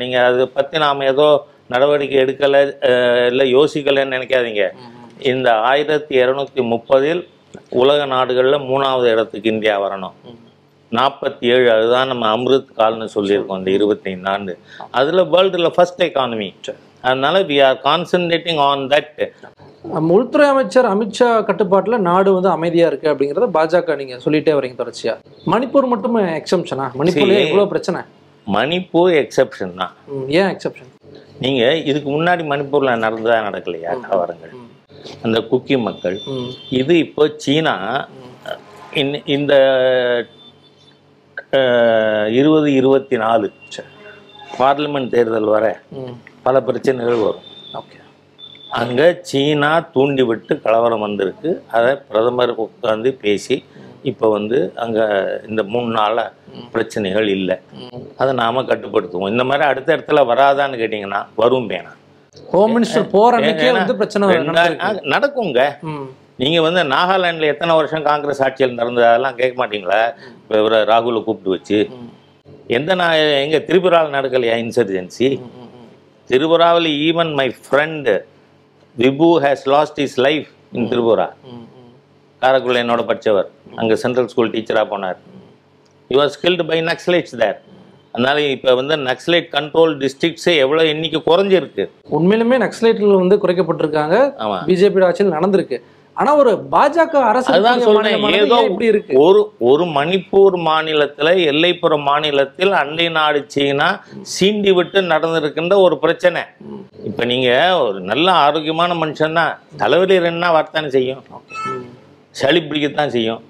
நீங்க 0.01 0.19
அதை 0.27 0.47
பத்தி 0.47 0.79
நாம 0.79 1.05
ஏதோ 1.05 1.29
நடவடிக்கை 1.69 2.19
எடுக்கல 2.25 2.57
இல்லை 3.31 3.47
யோசிக்கலைன்னு 3.57 4.15
நினைக்காதீங்க. 4.17 4.67
இந்த 5.33 5.49
ஆயிரத்தி 5.71 6.15
இரநூத்தி 6.23 6.63
முப்பதில் 6.73 7.23
உலக 7.83 8.07
நாடுகள்ல 8.07 8.57
மூணாவது 8.71 9.07
இடத்துக்கு 9.15 9.51
இந்தியா 9.51 9.75
வரணும். 9.83 10.17
நாற்பத்தி 10.93 11.45
ஏழு 11.55 11.69
அதுதான் 11.73 12.11
நம்ம 12.13 12.25
அம்ருத் 12.37 12.73
கால்னு 12.79 13.09
சொல்லியிருக்கோம் 13.15 13.59
இந்த 13.59 13.71
இருபத்தைந்து 13.71 14.31
ஆண்டு. 14.31 14.55
அதுல 14.91 15.23
வேர்ல்டுல 15.35 15.69
ஃபர்ஸ்ட் 15.77 16.03
எக்கானமி 16.03 16.49
அதனால 17.03 17.37
we 17.51 17.57
are 17.67 17.79
concentrating 17.85 18.61
on 18.69 18.85
that 18.89 19.23
உள்துறை 19.83 20.49
அமைச்சர் 20.49 20.85
அமித்ஷா 20.85 21.29
கட்டுப்பாட்டுல 21.43 21.99
நாடு 21.99 22.33
வந்து 22.35 22.49
அமைதியா 22.49 22.87
இருக்கு 22.87 23.09
அப்படிங்கறத 23.09 23.51
பாஜக 23.55 23.97
நீங்க 23.97 24.15
சொல்லிட்டே 24.17 24.57
வரீங்க 24.59 24.77
தொடர்ச்சியா. 24.77 25.15
மணிப்பூர் 25.47 25.87
மட்டும் 25.87 26.17
எக்ஸம்ஷனா 26.17 26.87
மணிப்பூர்ல 26.99 27.35
See. 27.35 27.45
எவ்வளவு 27.45 27.69
பிரச்சனை. 27.69 28.01
மணிப்பூர் 28.47 29.13
எக்ஸெப்ஷன் 29.23 29.75
தான். 29.77 29.95
ஏன் 30.29 30.57
எக்ஸப்ஷன் 30.57 30.91
நீங்க 31.41 31.75
இதுக்கு 31.77 32.11
முன்னாடி 32.11 32.43
மணிப்பூர்ல 32.53 32.91
நடந்ததா 32.99 33.39
நடக்கலையா? 33.49 33.93
கலவரங்கள் 34.11 34.55
அந்த 35.23 35.41
குக்கி 35.41 35.79
மக்கள். 35.79 36.19
இது 36.71 36.99
இப்போ 36.99 37.31
சீனா 37.37 37.75
இந்த- 39.27 40.27
இருபது 42.31 42.73
இருபத்தி 42.73 43.17
நாலு. 43.17 43.51
பார்லிமெண்ட் 44.59 45.11
தேர்தல் 45.11 45.45
வர 45.45 45.81
பல 46.43 46.63
பிரச்சனைகள் 46.63 47.15
வரும். 47.15 47.43
ஓகே. 47.75 47.99
அங்கே 48.81 49.07
சீனா 49.29 49.71
தூண்டி 49.95 50.23
விட்டு 50.29 50.53
கலவரம் 50.65 51.05
வந்திருக்கு. 51.07 51.51
அதை 51.77 51.91
பிரதமர் 52.09 52.53
உட்காந்து 52.65 53.11
பேசி 53.25 53.57
இப்போ 54.11 54.27
வந்து 54.37 54.59
அங்கே 54.83 55.05
இந்த 55.49 55.63
மூணு 55.73 55.91
நாளாக 55.97 56.61
பிரச்சனைகள் 56.75 57.29
இல்லை. 57.35 57.57
அதை 58.21 58.31
நாம 58.41 58.63
கட்டுப்படுத்துவோம். 58.71 59.33
இந்த 59.35 59.45
மாதிரி 59.51 59.65
அடுத்த 59.71 59.89
இடத்துல 59.97 60.23
வராதான்னு 60.31 60.81
கேட்டிங்கன்னா 60.83 61.21
வரும் 61.43 61.69
பேனா. 61.73 61.93
ஹோம் 62.53 62.73
மினிஸ்டர் 62.77 63.13
போற 63.17 63.41
வந்து 63.79 63.99
பிரச்சனை 64.01 64.31
நடக்குங்க. 65.15 65.63
நீங்க 66.43 66.59
வந்து 66.67 66.83
நாகாலாந்துல 66.95 67.53
எத்தனை 67.55 67.73
வருஷம் 67.79 68.09
காங்கிரஸ் 68.11 68.43
ஆட்சியில் 68.45 68.79
நடந்தது 68.81 69.07
அதெல்லாம் 69.11 69.39
கேட்க 69.41 69.55
மாட்டீங்களா? 69.63 70.03
இவரை 70.61 70.79
ராகுலை 70.93 71.21
கூப்பிட்டு 71.27 71.55
வச்சு. 71.57 71.79
எந்த 72.77 72.91
நான் 73.01 73.17
எங்க 73.45 73.59
திரிபுராவில் 73.69 74.17
நடக்கலையா 74.19 74.57
இன்சர்ஜென்சி. 74.65 75.29
திரிபுராவில் 76.31 76.91
even 77.09 77.33
my. 77.41 77.49
Friend 77.65 78.11
Vibhu 78.99 79.29
has 79.45 79.65
lost 79.75 79.99
his 80.05 80.17
life 80.27 80.49
in 80.73 80.89
Tripura. 80.89 81.27
காரைக்குடியில் 82.43 82.83
என்னோட 82.85 83.03
படிச்சவர். 83.11 83.49
அங்க 83.81 83.97
சென்ட்ரல் 84.03 84.29
ஸ்கூல் 84.33 84.51
டீச்சரா 84.51 84.83
போனார். 84.93 85.19
You 86.09 86.21
are 86.23 86.33
killed 86.37 86.67
by 86.71 86.79
Naxalites 86.81 87.37
there 87.43 87.59
அதனால 88.13 88.41
இப்ப 88.57 88.75
வந்து 88.75 88.97
நக்ஸலைட் 88.97 89.49
கண்ட்ரோல் 89.57 89.93
டிஸ்ட்ரிக்ட்ஸே 90.03 90.55
எவ்வளவு 90.65 90.89
எண்ணிக்கை 90.89 91.21
குறைஞ்சிருக்கு. 91.27 91.85
உண்மையிலுமே 92.17 92.57
நக்சலைட்கள் 92.65 93.21
வந்து 93.23 93.37
குறைக்கப்பட்டிருக்காங்க. 93.45 94.17
பிஜேபி 94.69 95.05
ஆட்சியில் 95.09 95.35
நடந்திருக்கு. 95.37 95.79
ஆனா 96.17 96.31
ஒரு 96.41 96.53
பாஜக 96.73 97.15
அரசு 97.29 97.53
ஏதோ 98.41 98.57
ஒரு 99.25 99.41
ஒரு 99.71 99.85
மணிப்பூர் 99.97 100.57
மாநிலத்துல 100.69 101.29
எல்லைப்புற 101.53 101.95
மாநிலத்தில் 102.09 102.73
அண்டை 102.81 103.07
நாடு 103.17 103.41
சீனா 103.55 103.89
சீண்டி 104.35 104.73
விட்டு 104.79 104.99
நடந்திருக்கின்ற 105.13 105.77
ஒரு 105.87 105.97
பிரச்சனை. 106.05 106.43
இப்ப 107.09 107.25
நீங்க 107.33 107.51
ஒரு 107.85 108.01
நல்ல 108.11 108.27
ஆரோக்கியமான 108.47 108.95
மனுஷன் 109.03 109.39
தான் 109.41 109.55
தலைவலி 109.83 110.19
ரெண்டா 110.27 110.51
வரத்தானே 110.59 110.91
செய்யும். 110.97 111.23
சளி 112.41 112.61
பிடிக்கத்தான் 112.69 113.15
செய்யும். 113.17 113.43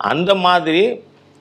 அந்த 0.00 0.30
மாதிரி 0.46 0.82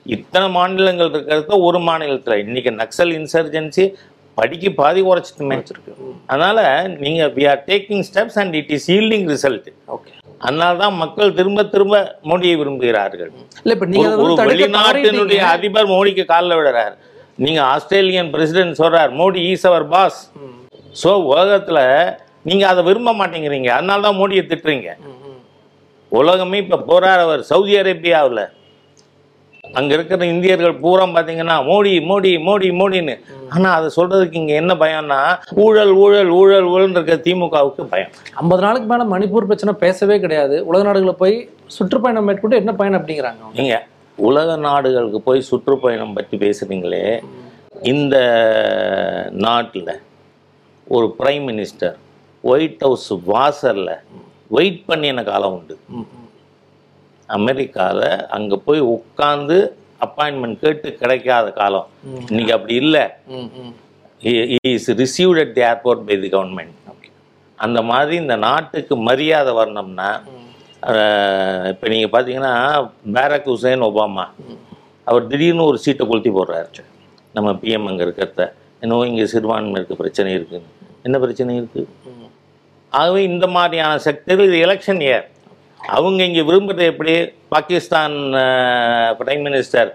இத்தனை 0.05 0.47
மாநிலங்கள் 0.57 1.11
இருக்கிறத 1.13 1.57
ஒரு 1.67 1.79
மாநிலத்துல. 1.89 2.37
இன்னைக்கு 2.45 2.71
நக்சல் 2.81 3.13
இன்சர்ஜென்சி 3.19 3.85
படிக்கு 4.35 4.73
பாதி 4.73 5.01
குறைச்சிட்டுமே. 5.01 5.55
அதனால 6.25 6.59
நீங்க 6.99 7.25
we 7.27 7.49
are 7.49 7.63
taking 7.67 8.03
steps 8.13 8.39
and 8.39 8.55
it 8.55 8.69
is 8.69 8.91
yielding 8.91 9.25
result 9.27 9.67
okay 9.87 10.11
அதனால 10.37 10.77
தான் 10.77 10.93
மக்கள் 10.93 11.33
திரும்ப 11.33 11.63
திரும்ப 11.63 12.17
மோடியை 12.23 12.57
விரும்புகிறார்கள். 12.57 13.31
இல்ல 13.63 13.73
இப்ப 13.73 13.85
நீங்க 13.85 14.07
ஒரு- 14.07 14.35
வெளிநாட்டினுடைய. 14.51 15.37
அதிபர் 15.37 15.87
மோடிக்கு 15.87 16.25
காலில் 16.25 16.57
விடுறார் 16.57 16.95
நீங்க 17.35 17.63
ஆஸ்திரேலியன் 17.63 18.31
பிரசிடென்ட் 18.31 18.79
சொல்றார் 18.79 19.11
Modi 19.13 19.53
is 19.53 19.67
our 19.67 19.87
boss. 19.87 20.31
So 21.03 21.07
உலகத்துல 21.07 21.79
நீங்க 22.41 22.67
அதை 22.67 22.83
விரும்ப 22.83 23.13
மாட்டேங்கிறீங்க. 23.13 23.67
அதனால 23.67 24.01
தான் 24.01 24.15
மோடியை 24.15 24.43
திட்டுறீங்க. 24.45 24.89
உலகமே 26.09 26.57
இப்ப 26.57 26.83
போறார் 26.87 27.19
அவர் 27.19 27.43
சவுதி 27.43 27.77
அரேபியாவில். 27.77 28.45
அங்க 29.73 29.91
இருக்கிற 29.95 30.25
இந்தியர்கள் 30.25 30.79
பூரா 30.81 31.03
பாத்தீங்கன்னா 31.09 31.55
மோடி 31.67 31.91
மோடி 32.09 32.31
மோடி 32.45 32.69
மோடின்னு 32.79 33.15
ஆனா 33.49 33.69
அதை 33.77 33.87
சொல்றதுக்கு 33.97 34.39
இங்க 34.41 34.53
என்ன 34.53 34.73
பயம்னா 34.81 35.19
ஊழல் 35.63 35.93
ஊழல் 36.03 36.31
ஊழல் 36.37 36.67
ஊழல் 36.71 36.95
இருக்க 36.95 37.15
திமுகவுக்கு 37.25 37.83
பயம் 37.91 38.11
ஐம்பது 38.41 38.61
நாளுக்கு 38.61 38.89
மேல 38.91 39.05
மணிப்பூர் 39.13 39.49
பிரச்சனை 39.49 39.73
பேசவே 39.83 40.17
கிடையாது 40.19 40.57
உலக 40.69 40.83
நாடுகளை 40.89 41.15
போய் 41.15 41.35
சுற்றுப்பயணம் 41.77 42.27
மேற்கொண்டு 42.29 42.59
என்ன 42.61 42.73
பயணம் 42.73 42.99
அப்படிங்கிறாங்க 42.99 43.41
அவங்க. 43.41 43.57
நீங்க 43.59 43.77
உலக 44.17 44.55
நாடுகளுக்கு 44.63 45.21
போய் 45.21 45.47
சுற்றுப்பயணம் 45.49 46.15
பற்றி 46.15 46.37
பேசுறீங்களே 46.37 47.03
இந்த 47.85 48.15
நாட்டில் 49.45 49.91
ஒரு 50.87 51.07
பிரைம் 51.19 51.45
மினிஸ்டர் 51.49 51.95
ஒயிட் 52.43 52.83
ஹவுஸ் 52.83 53.09
வாசல்ல 53.29 53.89
வெயிட் 54.51 54.81
பண்ணின 54.87 55.23
காலம் 55.23 55.55
உண்டு. 55.57 55.75
அமெரிக்காவில் 57.37 58.09
அங்கே 58.35 58.57
போய் 58.67 58.81
உட்காந்து 58.95 59.57
அப்பாயின்மெண்ட் 60.05 60.61
கேட்டு 60.63 60.89
கிடைக்காத 61.01 61.47
காலம். 61.61 61.87
இன்னைக்கு 62.29 62.53
அப்படி 62.57 62.75
இல்லை. 62.83 63.03
Is 64.71 64.89
received 65.01 65.41
at 65.43 65.53
the 65.57 65.63
airport 65.71 66.03
by 66.09 66.17
the 66.23 66.29
government 66.35 66.75
அந்த 67.65 67.79
மாதிரி 67.91 68.15
இந்த 68.23 68.35
நாட்டுக்கு 68.47 68.95
மரியாதை 69.07 69.51
வரணும்னா 69.59 70.09
இப்போ 71.71 71.85
நீங்கள் 71.93 72.11
பார்த்தீங்கன்னா 72.13 72.53
பேரக் 73.15 73.49
ஹுசேன் 73.51 73.83
ஒபாமா 73.87 74.25
அவர் 75.07 75.29
திடீர்னு 75.31 75.63
ஒரு 75.69 75.77
சீட்டை 75.85 76.03
கொளுத்தி 76.09 76.31
போடுறாரு. 76.37 76.83
நம்ம 77.35 77.51
பிஎம் 77.61 77.87
அங்கே 77.89 78.03
இருக்கிறத. 78.05 78.43
என்னவோ 78.83 79.01
இங்கே 79.09 79.25
சிறுபான்மையினருக்கு 79.33 79.99
பிரச்சனை 80.01 80.29
இருக்குது 80.37 80.67
என்ன 81.07 81.19
பிரச்சனை 81.23 81.51
இருக்குது. 81.59 81.87
ஆகவே 82.99 83.19
இந்த 83.31 83.45
மாதிரியான 83.55 83.99
செக்டர் 84.05 84.45
இது 84.45 84.57
எலெக்ஷன் 84.67 85.01
இயர் 85.07 85.27
அவங்க 85.79 86.21
இங்கே 86.29 86.43
விரும்புறது 86.49 86.83
எப்படி? 86.91 87.13
பாகிஸ்தான் 87.53 88.15
பிரைம் 89.19 89.43
மினிஸ்டர் 89.47 89.89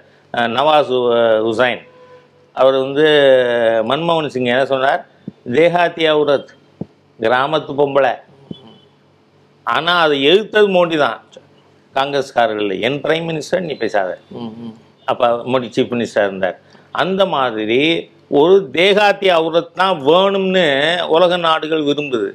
நவாஸ் 0.57 0.93
ஹுசைன் 1.47 1.83
அவர் 2.57 2.77
வந்து 2.85 3.07
மன்மோகன் 3.91 4.33
சிங் 4.35 4.53
என்ன 4.53 4.67
சொன்னார்? 4.73 5.01
தேஹாத்தி 5.57 6.05
அவுரத் 6.13 6.51
கிராமத்து 7.25 7.73
பொம்பளை. 7.81 8.15
ஆனால் 9.67 10.03
அதை 10.05 10.17
எதிர்த்தது 10.31 10.69
மோடி 10.77 10.97
தான் 11.05 11.21
காங்கிரஸ்காரர்கள் 11.99 12.81
என் 12.87 13.01
பிரைம் 13.05 13.29
மினிஸ்டர் 13.31 13.67
நீ 13.69 13.75
பேசாத. 13.83 14.11
அப்போ 15.11 15.27
மோடி 15.53 15.69
சீஃப் 15.77 15.93
மினிஸ்டர் 15.95 16.27
இருந்தார். 16.29 16.59
அந்த 17.03 17.23
மாதிரி 17.37 17.81
ஒரு 18.41 18.57
தேகாத்தி 18.77 19.29
அவுரத் 19.39 19.75
தான் 19.81 19.97
வேணும்னு 20.09 20.67
உலக 21.15 21.37
நாடுகள் 21.49 21.89
விரும்புது. 21.89 22.29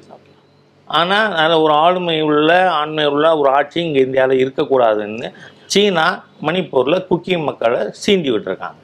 ஆனால் 0.90 1.36
அதில் 1.36 1.58
ஒரு 1.58 1.74
ஆளுமை 1.74 2.22
உள்ள 2.22 2.72
ஆண்மை 2.72 3.06
உள்ள 3.06 3.38
ஒரு 3.38 3.50
ஆட்சி 3.50 3.84
இங்கே 3.84 4.00
இந்தியாவில் 4.00 4.42
இருக்கக்கூடாதுன்னு 4.46 5.32
சீனா 5.66 6.24
மணிப்பூரில் 6.42 7.06
குக்கி 7.10 7.44
மக்களை 7.44 7.80
சீண்டி 7.80 8.32
விட்டுருக்காங்க. 8.32 8.80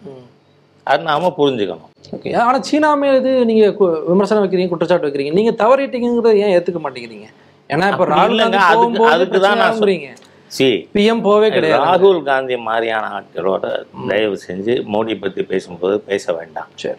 அது 0.83 1.03
நாம 1.03 1.33
புரிஞ்சுக்கணும். 1.37 1.89
ஓகே. 2.11 2.37
ஆனா 2.37 2.61
சீனா 2.61 2.95
மீது 2.95 3.45
நீங்க 3.45 3.67
கு- 3.67 4.05
விமர்சனம் 4.07 4.43
வைக்கிறீங்க 4.43 4.67
குற்றச்சாட்டு 4.67 5.07
வைக்கிறீங்க 5.07 5.33
நீங்க 5.33 5.51
தவறிட்டீங்கிறத 5.63 6.33
ஏன் 6.33 6.59
ஏத்துக்க 6.59 6.79
மாட்டேங்கிறீங்க? 6.83 7.27
ஏன்னா 7.69 7.91
இப்ப 7.91 8.05
ராகுல் 8.05 8.49
காந்தி 8.49 9.03
அதுக்கு- 9.05 9.39
தான் 9.39 9.57
நான் 9.57 9.71
பிரச்சனையாகுறீங்க 9.71 10.13
சி. 10.47 10.89
பிஎம் 10.93 11.23
போவே 11.23 11.49
கிடையாது. 11.49 11.83
ராகுல் 11.83 12.23
காந்தி 12.23 12.57
மாதிரியான 12.57 13.05
ஆட்களோட 13.07 13.83
தயவு 14.07 14.39
செஞ்சு 14.47 14.83
மோடி 14.93 15.21
பற்றி 15.21 15.43
பேசும்போது 15.43 15.99
பேச 15.99 16.33
வேண்டாம். 16.33 16.67
சரி. 16.75 16.97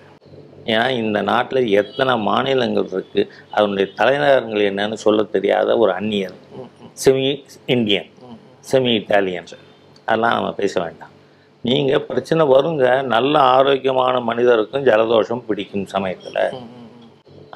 ஏன்னா 0.73 0.87
இந்த 1.03 1.19
நாட்டில் 1.31 1.69
எத்தனை 1.81 2.13
மாநிலங்கள் 2.29 2.89
இருக்கு 2.95 3.23
அதனுடைய 3.57 3.87
தலைநகரங்கள் 4.01 4.69
என்னன்னு 4.71 4.99
சொல்ல 5.05 5.23
தெரியாத 5.37 5.79
ஒரு 5.83 5.93
அந்நியன். 5.99 6.39
செமி 7.05 7.29
இந்தியன் 7.75 8.09
செமி 8.71 8.93
இட்டாலியன் 9.01 9.53
அதெல்லாம் 10.07 10.35
நம்ம 10.37 10.51
பேச 10.63 10.75
வேண்டாம். 10.85 11.13
நீங்கள் 11.69 12.05
பிரச்சனை 12.09 12.43
வருங்க 12.55 12.87
நல்ல 13.15 13.35
ஆரோக்கியமான 13.57 14.21
மனிதருக்கும் 14.31 14.87
ஜலதோஷம் 14.89 15.47
பிடிக்கும் 15.47 15.87
சமயத்தில். 15.95 16.43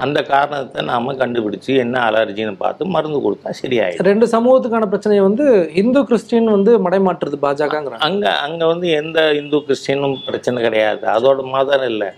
அந்த 0.03 0.19
காரணத்தை 0.29 0.81
நாம் 0.89 1.07
கண்டுபிடிச்சு 1.21 1.71
என்ன 1.83 1.95
அலர்ஜின்னு 2.07 2.53
பார்த்து 2.61 2.87
மருந்து 2.95 3.19
கொடுத்தா 3.25 3.49
சரியாயிடும். 3.59 4.07
ரெண்டு 4.09 4.25
சமூகத்துக்கான 4.33 4.87
பிரச்சனையை 4.91 5.23
வந்து 5.27 5.45
இந்து 5.81 6.01
கிறிஸ்டின் 6.09 6.49
வந்து 6.55 6.71
மடைமாற்றுறது 6.85 7.39
பாஜகங்கிறாங்க. 7.45 8.05
அங்கே 8.07 8.31
அங்கே 8.45 8.65
வந்து 8.71 8.87
எந்த 9.01 9.19
இந்து 9.39 9.59
கிறிஸ்டினும் 9.67 10.15
பிரச்சனை 10.27 10.63
கிடையாது. 10.67 11.03
அதோட 11.15 11.45
மதம் 11.55 11.85
இல்லை. 11.91 12.09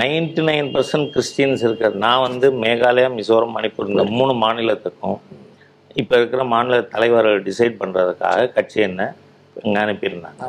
நைன்டி 0.00 0.44
நைன் 0.50 0.70
பர்சன்ட் 0.76 1.10
கிறிஸ்டின்ஸ் 1.16 1.64
இருக்கிறது. 1.68 1.98
நான் 2.06 2.24
வந்து 2.28 2.46
மேகாலயா 2.64 3.10
மிசோரம் 3.18 3.56
மணிப்பூர் 3.58 3.92
இந்த 3.94 4.06
மூணு 4.18 4.34
மாநிலத்துக்கும் 4.44 5.18
இப்போ 6.02 6.14
இருக்கிற 6.20 6.44
மாநில 6.52 6.76
தலைவர்கள் 6.94 7.44
டிசைட் 7.48 7.80
பண்ணுறதுக்காக 7.80 8.46
கட்சி 8.54 8.78
என்ன 8.90 9.02
இங்கே 9.64 9.80
அனுப்பியிருந்தாங்க. 9.82 10.48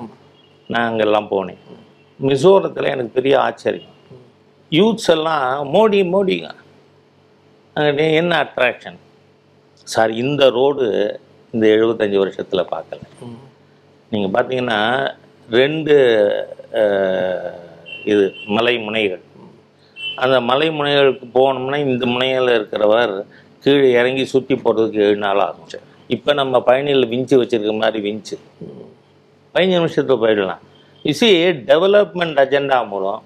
நான் 0.74 0.88
அங்கெல்லாம் 0.90 1.28
போனேன். 1.34 1.60
மிசோரத்தில் 2.20 2.94
எனக்கு 2.94 3.12
பெரிய 3.18 3.36
ஆச்சரியம். 3.48 3.92
யூத்ஸ் 4.72 5.10
எல்லாம் 5.16 5.50
மோடி 5.74 6.00
மோடிங்க 6.14 6.48
என்ன 8.20 8.34
அட்ராக்ஷன் 8.44 8.98
சார் 9.94 10.12
இந்த 10.24 10.44
ரோடு 10.58 10.86
இந்த 11.54 11.66
எழுபத்தஞ்சு 11.76 12.18
வருஷத்தில் 12.22 12.70
பார்க்கல. 12.72 13.02
நீங்கள் 14.12 14.34
பார்த்தீங்கன்னா 14.36 14.80
ரெண்டு 15.58 15.96
இது 18.12 18.24
மலை 18.56 18.74
முனைகள். 18.86 19.24
அந்த 20.24 20.38
மலை 20.50 20.68
முனைகளுக்கு 20.80 21.28
போகணும்னா 21.38 21.78
இந்த 21.92 22.06
முனையில் 22.14 22.56
இருக்கிறவர் 22.58 23.14
கீழே 23.64 23.88
இறங்கி 24.00 24.26
சுற்றி 24.34 24.56
போகிறதுக்கு 24.64 25.00
ஏழு 25.08 25.20
நாள் 25.26 25.44
ஆகும். 25.46 25.86
இப்போ 26.16 26.32
நம்ம 26.42 26.60
பயணியில் 26.70 27.12
விஞ்சு 27.14 27.36
வச்சிருக்க 27.42 27.76
மாதிரி 27.84 28.00
விஞ்சு. 28.08 28.36
பதினஞ்சு 29.54 29.78
நிமிஷத்தில் 29.80 30.22
போயிடலாம். 30.24 30.62
இசி 31.12 31.30
டெவலப்மெண்ட் 31.72 32.42
அஜெண்டா 32.44 32.80
மூலம் 32.94 33.24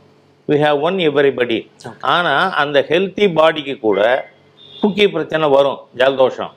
வி 0.49 0.57
ஹேவ் 0.63 0.79
ஒன் 0.87 0.97
எவரிபடி 1.09 1.57
ஆனால் 2.13 2.51
அந்த 2.61 2.77
ஹெல்த்தி 2.91 3.25
பாடிக்கு 3.37 3.75
கூட 3.79 3.99
குக்கி 4.81 5.05
பிரச்சனை 5.13 5.45
வரும். 5.55 5.79
ஜலதோஷம். 5.99 6.53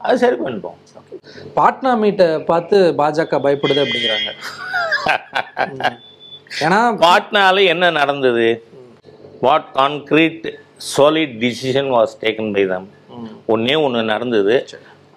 அது 0.00 0.16
சரி 0.22 0.36
பண்ணிட்டோம் 0.42 0.78
பாட்னா 1.56 1.92
மீட்டை 2.02 2.26
பார்த்து 2.50 2.76
பாஜக 3.00 3.40
பயப்படுது 3.46 3.80
அப்படிங்கிறாங்க. 3.84 4.30
ஏன்னா 6.64 6.80
பாட்னால 7.04 7.64
என்ன 7.72 7.90
நடந்தது? 8.00 8.46
What 9.46 9.68
concrete 9.78 10.46
solid 10.94 11.34
decision 11.44 11.90
was 11.96 12.14
taken 12.22 12.52
by 12.56 12.64
them. 12.72 12.88
ஒன்றே 13.54 13.74
ஒன்று 13.86 14.02
நடந்தது. 14.12 14.56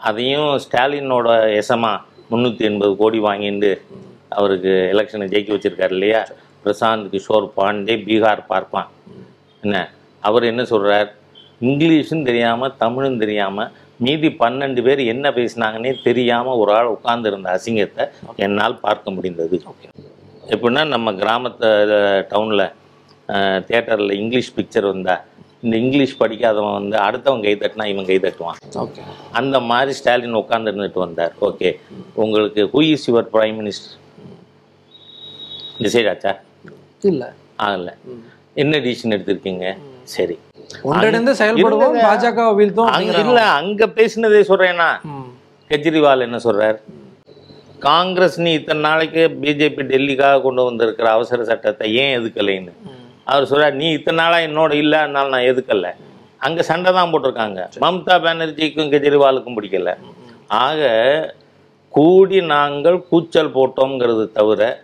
அதையும் 0.09 0.49
ஸ்டாலினோட 0.65 1.27
எசமா 1.61 1.91
முந்நூற்றி 2.31 2.63
எண்பது 2.69 2.93
கோடி 3.01 3.19
வாங்கிட்டு 3.27 3.71
அவருக்கு 4.37 4.73
எலெக்ஷனை 4.93 5.25
ஜெயிக்க 5.33 5.51
வச்சிருக்காரு 5.55 5.95
இல்லையா? 5.97 6.21
பிரசாந்த் 6.63 7.11
கிஷோர் 7.13 7.47
பாண்டே 7.57 7.95
பீகார் 8.07 8.41
பார்ப்பான். 8.51 8.89
என்ன? 9.63 9.77
அவர் 10.27 10.49
என்ன 10.51 10.61
சொல்றார்? 10.71 11.09
இங்கிலீஷும் 11.69 12.27
தெரியாமல் 12.29 12.75
தமிழும் 12.83 13.21
தெரியாமல் 13.23 13.71
மீதி 14.05 14.29
பன்னெண்டு 14.41 14.81
பேர் 14.85 15.01
என்ன 15.13 15.29
பேசினாங்கன்னே 15.29 15.91
தெரியாமல் 16.03 16.59
ஒரு 16.61 16.71
ஆள் 16.77 16.93
உட்கார்ந்திருந்த 16.93 17.49
அசிங்கத்தை 17.57 18.05
என்னால் 18.35 18.81
பார்க்க 18.85 19.11
முடிந்தது. 19.17 19.57
எப்படின்னா 20.53 20.83
நம்ம 20.93 21.11
கிராமத்து 21.23 21.67
டவுனில் 22.31 22.65
தியேட்டரில் 23.67 24.17
இங்கிலீஷ் 24.21 24.55
பிக்சர் 24.55 24.87
வந்தா 24.91 25.15
இந்த 25.63 25.75
இங்கிலீஷ் 25.77 26.19
படிக்காதவன் 26.21 26.77
வந்து 26.79 26.97
அடுத்தவன் 27.07 27.43
கை 27.45 27.53
தட்டினா 27.61 27.85
இவன் 27.93 28.07
கை 28.09 28.17
தட்டுவான். 28.23 28.59
ஓகே. 28.83 29.01
அந்த 29.39 29.55
மாதிரி 29.69 29.91
ஸ்டாலின் 29.97 30.39
உட்கார்ந்து 30.39 30.71
இருந்துட்டு 30.71 30.99
வந்தார். 31.05 31.33
ஓகே. 31.47 31.69
உங்களுக்கு 32.23 32.63
who 32.73 32.81
is 32.93 33.05
your 33.11 33.29
prime 33.33 33.59
minister? 33.61 33.97
Decide 35.83 36.09
ஆச்சா? 36.13 36.33
இல்ல. 37.03 37.33
ஆகல. 37.59 37.93
என்ன 38.53 38.77
டிசிஷன் 38.77 39.13
எடுத்திருக்கீங்க? 39.15 39.77
சரி. 40.03 40.39
ஒன்றிணைந்து 40.83 41.31
செயல்படுவோம். 41.31 41.97
பாஜக 42.05 42.53
வீழ்த்தும். 42.59 43.19
இல்ல 43.23 43.41
அங்க 43.49 43.85
பேசினதே 43.85 44.41
சொல்றேன்னா. 44.51 44.89
கெஜ்ரிவால் 45.69 46.21
என்ன 46.21 46.37
சொல்றார்? 46.37 46.79
காங்கிரஸ் 47.79 48.39
நீ 48.39 48.53
இத்தனை 48.53 48.81
நாளைக்கு 48.81 49.27
பிஜேபி 49.27 49.83
டெல்லிக்காக 49.91 50.41
கொண்டு 50.41 50.63
வந்திருக்கிற 50.63 51.11
அவசர 51.11 51.43
சட்டத்தை 51.43 51.93
ஏன் 51.93 52.21
எதுக்கலைன்னு. 52.21 52.71
அவர் 53.25 53.49
சொல்றார் 53.51 53.73
நீ 53.73 53.91
இத்தனை 53.91 54.23
நாளா 54.23 54.37
என்னோட 54.37 54.71
இல்ல 54.71 54.99
அதனால 54.99 55.29
நான் 55.29 55.49
எதுக்கல? 55.51 55.93
அங்க 56.39 56.63
சண்டை 56.63 56.93
தான் 56.93 57.11
போட்டிருக்காங்க. 57.13 57.69
மம்தா 57.79 58.15
பானர்ஜிக்கும் 58.25 58.91
கெஜ்ரிவாலுக்கும் 58.93 59.57
பிடிக்கல. 59.57 59.97
ஆக 60.47 60.89
கூடி 61.89 62.41
நாங்கள் 62.41 63.05
கூச்சல் 63.09 63.53
போட்டோம்ங்கிறது 63.53 64.31
தவிர 64.31 64.81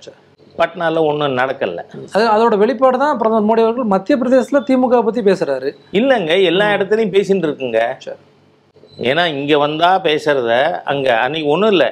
பட்னால 0.60 1.02
ஒன்றும் 1.10 1.38
நடக்கல. 1.41 1.84
அது 2.15 2.24
அதோட 2.36 2.56
வெளிப்பாடு 2.63 2.98
தான் 3.04 3.20
பிரதமர் 3.20 3.48
மோடி 3.50 3.63
அவர்கள் 3.65 3.91
மத்திய 3.93 4.15
பிரதேசத்துல 4.22 4.62
திமுக 4.70 5.02
பத்தி 5.08 5.22
பேசுறாரு. 5.30 5.70
இல்லைங்க 6.00 6.36
எல்லா 6.52 6.67
இடத்துலையும் 6.76 7.15
பேசிட்டு 7.17 7.48
இருக்குங்க. 7.50 7.82
சரி. 8.06 8.22
ஏன்னா 9.10 9.24
இங்க 9.38 9.54
வந்தா 9.63 9.89
பேசுறத 10.06 10.52
அங்க 10.91 11.08
அன்னைக்கு 11.24 11.50
ஒன்றும் 11.56 11.74
இல்லை. 11.76 11.89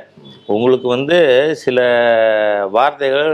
உங்களுக்கு 0.54 0.88
வந்து 0.94 1.18
சில 1.64 1.80
வார்த்தைகள் 2.78 3.32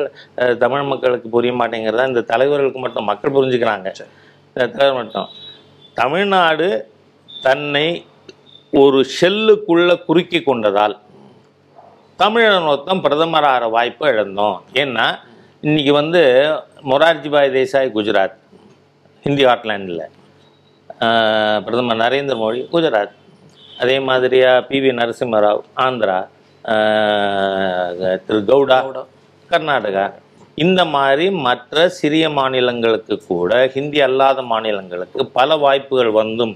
தமிழ் 0.63 0.89
மக்களுக்கு 0.91 1.28
புரிய 1.36 1.54
மாட்டேங்கிறதா 1.62 2.08
இந்த 2.12 2.24
தலைவர்களுக்கு 2.32 2.82
மட்டும் 2.86 3.10
மக்கள் 3.12 3.36
புரிஞ்சுக்கிறாங்க. 3.38 3.89
தலைவர் 4.56 5.00
மட்டும். 5.00 5.30
தமிழ்நாடு 6.02 6.67
தன்னை 7.48 7.88
ஒரு 8.82 9.00
ஷெல்லுக்குள்ள 9.15 9.91
குறுக்கி 10.08 10.39
கொண்டதால் 10.39 10.96
தமிழன் 12.22 12.66
ஒருத்தன் 12.70 13.02
பிரதமர் 13.04 13.46
ஆகிற 13.50 13.68
வாய்ப்பை 13.76 14.08
இழந்தோம். 14.14 14.58
ஏன்னா 14.82 15.06
இன்னைக்கு 15.68 15.94
வந்து 15.98 16.22
மொரார்ஜிபாய் 16.90 17.54
தேசாய் 17.56 17.90
குஜராத் 17.96 18.36
ஹிந்தி 19.26 19.44
ஹாட்லேண்டில் 19.50 20.04
பிரதமர் 21.66 22.02
நரேந்திர 22.04 22.36
மோடி 22.42 22.62
குஜராத். 22.74 23.16
அதே 23.82 23.98
மாதிரியா 24.10 24.52
பி 24.70 24.80
வி 24.84 24.92
நரசிம்மராவ் 25.00 25.62
ஆந்திரா 25.86 26.20
திரு 28.28 28.40
கவுடா. 28.52 28.80
கர்நாடகா. 29.54 30.06
இந்த 30.66 30.82
மாதிரி 30.96 31.26
மற்ற 31.48 31.90
சிறிய 32.00 32.26
மாநிலங்களுக்கு 32.40 33.16
கூட 33.30 33.52
ஹிந்தி 33.78 34.02
அல்லாத 34.08 34.42
மாநிலங்களுக்கு 34.52 35.26
பல 35.40 35.56
வாய்ப்புகள் 35.66 36.12
வந்தும் 36.22 36.54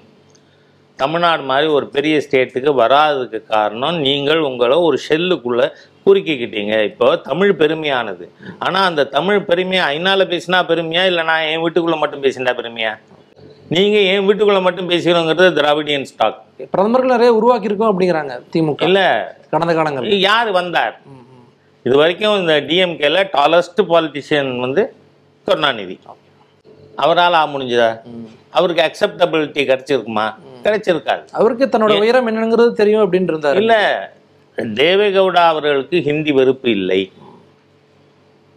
தமிழ்நாடு 1.01 1.43
மாதிரி 1.49 1.67
ஒரு 1.77 1.85
பெரிய 1.95 2.15
ஸ்டேட்டுக்கு 2.25 2.71
வராததுக்கு 2.81 3.39
காரணம் 3.53 3.97
நீங்கள் 4.07 4.41
உங்களை 4.49 4.75
ஒரு 4.87 4.97
ஷெல்லுக்குள்ளே 5.07 5.67
குறுக்கிக்கிட்டீங்க. 6.05 6.73
இப்போ 6.89 7.07
தமிழ் 7.29 7.51
பெருமையானது. 7.61 8.25
ஆனால் 8.65 8.87
அந்த 8.89 9.03
தமிழ் 9.17 9.41
பெருமையை 9.49 9.83
ஐநால 9.95 10.27
பேசினா 10.33 10.59
பெருமையா? 10.71 11.03
இல்லை 11.11 11.23
நான் 11.31 11.47
என் 11.51 11.63
வீட்டுக்குள்ளே 11.65 11.99
மட்டும் 12.03 12.23
பேசினா 12.25 12.53
பெருமையா? 12.59 12.93
நீங்கள் 13.75 14.07
என் 14.13 14.25
வீட்டுக்குள்ளே 14.27 14.61
மட்டும் 14.67 14.89
பேசுகிறோங்கிறது 14.93 15.49
திராவிடியன் 15.59 16.07
ஸ்டாக் 16.11 16.39
பிரதமர்கள் 16.73 17.13
நிறைய 17.15 17.31
உருவாக்கி 17.39 17.69
இருக்கோம் 17.69 17.91
அப்படிங்கிறாங்க 17.91 18.33
திமுக. 18.53 18.83
இல்லை. 18.89 19.07
கடந்த 19.53 19.73
காலங்கள் 19.79 20.09
யார் 20.29 20.51
வந்தார்? 20.59 20.95
இது 21.85 21.95
வரைக்கும் 22.01 22.37
இந்த 22.41 22.53
டிஎம்கேல 22.69 23.19
டாலஸ்ட் 23.37 23.81
பாலிட்டிஷியன் 23.91 24.53
வந்து 24.65 24.83
கருணாநிதி. 25.47 25.97
அவரால் 27.03 27.37
ஆக 27.39 27.47
முடிஞ்சதா? 27.53 27.91
அவருக்கு 28.57 28.83
அக்செப்டபிலிட்டி 28.87 29.61
கிடைச்சிருக்குமா? 29.69 30.27
கிடைச்சிருக்காது 30.65 31.25
அவருக்கு 31.39 31.65
தன்னோட 31.65 31.99
உயரம் 32.03 32.27
என்னங்கிறது 32.31 32.71
தெரியும் 32.81 33.05
அப்படின்னு 33.05 33.31
இருந்தாரு 33.33 33.61
இல்ல 33.63 33.75
தேவேகவுடா 34.57 35.43
அவர்களுக்கு 35.53 35.97
ஹிந்தி 36.01 36.31
வெறுப்பு 36.31 36.69
இல்லை. 36.71 36.99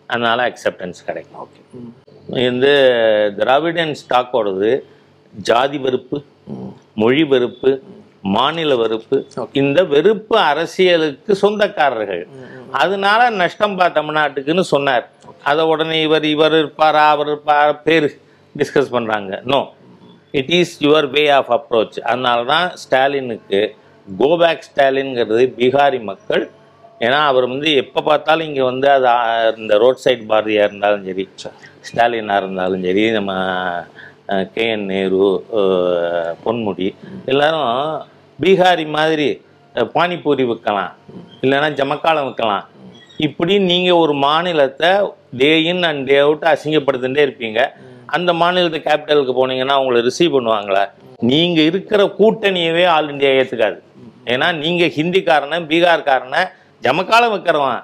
அதனால 0.06 0.38
அக்செப்டன்ஸ் 0.48 0.98
கிடைக்கும் 1.06 1.40
ஓகே. 1.44 1.60
இந்த 2.48 2.66
திராவிடன் 3.38 3.94
ஸ்டாக்கோடது 4.00 4.70
ஜாதி 5.48 5.78
வெறுப்பு. 5.78 6.18
மொழி 7.02 7.24
வெறுப்பு 7.32 7.70
மாநில 8.36 8.76
வெறுப்பு. 8.82 9.16
இந்த 9.52 9.78
வெறுப்பு 9.94 10.36
அரசியலுக்கு 10.50 11.32
சொந்தக்காரர்கள். 11.42 12.22
அதனால 12.82 13.28
நஷ்டம் 13.40 13.76
பா 13.76 13.86
தமிழ்நாட்டுக்குன்னு 13.98 14.64
சொன்னார். 14.74 15.04
அதை 15.50 15.64
உடனே 15.72 15.98
இவர் 16.06 16.26
இவர் 16.34 16.56
இருப்பாரா 16.62 17.04
அவர் 17.14 17.30
இருப்பாரா 17.32 17.72
பேர் 17.86 18.08
டிஸ்கஸ் 18.54 18.94
பண்றாங்க. 18.96 19.40
No 19.52 19.60
it 20.34 20.52
is 20.58 20.74
your 20.86 21.08
way 21.14 21.24
of 21.38 21.50
approach 21.56 21.98
அதனால 22.10 22.38
தான் 22.52 22.68
ஸ்டாலினுக்கு 22.82 23.60
கோபேக் 24.08 24.66
ஸ்டாலின்ங்கிறது 24.68 25.44
பீகாரி 25.58 25.98
மக்கள். 26.10 26.44
ஏன்னா 27.06 27.18
அவர் 27.30 27.44
வந்து 27.52 27.70
எப்போ 27.82 28.00
பார்த்தாலும் 28.08 28.46
இங்கே 28.48 28.62
வந்து 28.70 28.88
அது 28.94 29.08
இந்த 29.62 29.74
ரோட் 29.82 30.04
சைட் 30.04 30.24
பாரதியாக 30.30 30.68
இருந்தாலும் 30.68 31.04
சரி 31.08 31.24
ஸ்டாலினாக 31.88 32.40
இருந்தாலும் 32.42 32.84
சரி 32.86 33.04
நம்ம 33.16 33.32
கே 34.54 34.64
என் 34.76 34.88
நேரு 34.92 35.20
பொன்முடி 36.44 36.88
எல்லாரும் 37.32 37.68
பீகாரி 38.38 38.86
மாதிரி 38.96 39.28
பானிபூரி 39.94 40.44
விற்கலாம் 40.50 40.92
இல்லைன்னா 41.44 41.68
ஜமக்காலம் 41.80 42.26
விற்கலாம் 42.28 42.66
இப்படி 43.26 43.54
நீங்கள் 43.70 44.00
ஒரு 44.02 44.14
மாநிலத்தை 44.26 44.90
டே 45.40 45.52
இன் 45.70 45.84
அண்ட் 45.90 46.04
டே 46.10 46.16
அவுட் 46.24 46.44
அசிங்கப்படுத்திட்டே 46.52 47.22
இருப்பீங்க. 47.26 47.60
அந்த 48.16 48.30
மாநிலத்து 48.40 48.80
கேபிட்டலுக்கு 48.86 49.34
போனீங்கன்னா 49.38 49.76
உங்களை 49.80 50.00
ரிசீவ் 50.08 50.34
பண்ணுவாங்களா. 50.36 50.84
நீங்கள் 51.30 51.68
இருக்கிற 51.70 52.02
கூட்டணியவே 52.18 52.86
ஆல் 52.94 53.12
இந்தியா 53.12 53.30
ஏற்றுக்காது 53.40 53.78
ஏன்னா 54.32 54.48
நீங்கள் 54.62 54.94
ஹிந்திக்காரனை 54.96 55.58
பீகார்காரனை 55.70 56.42
ஜமக்காலம் 56.86 57.32
வைக்கிறவன். 57.34 57.80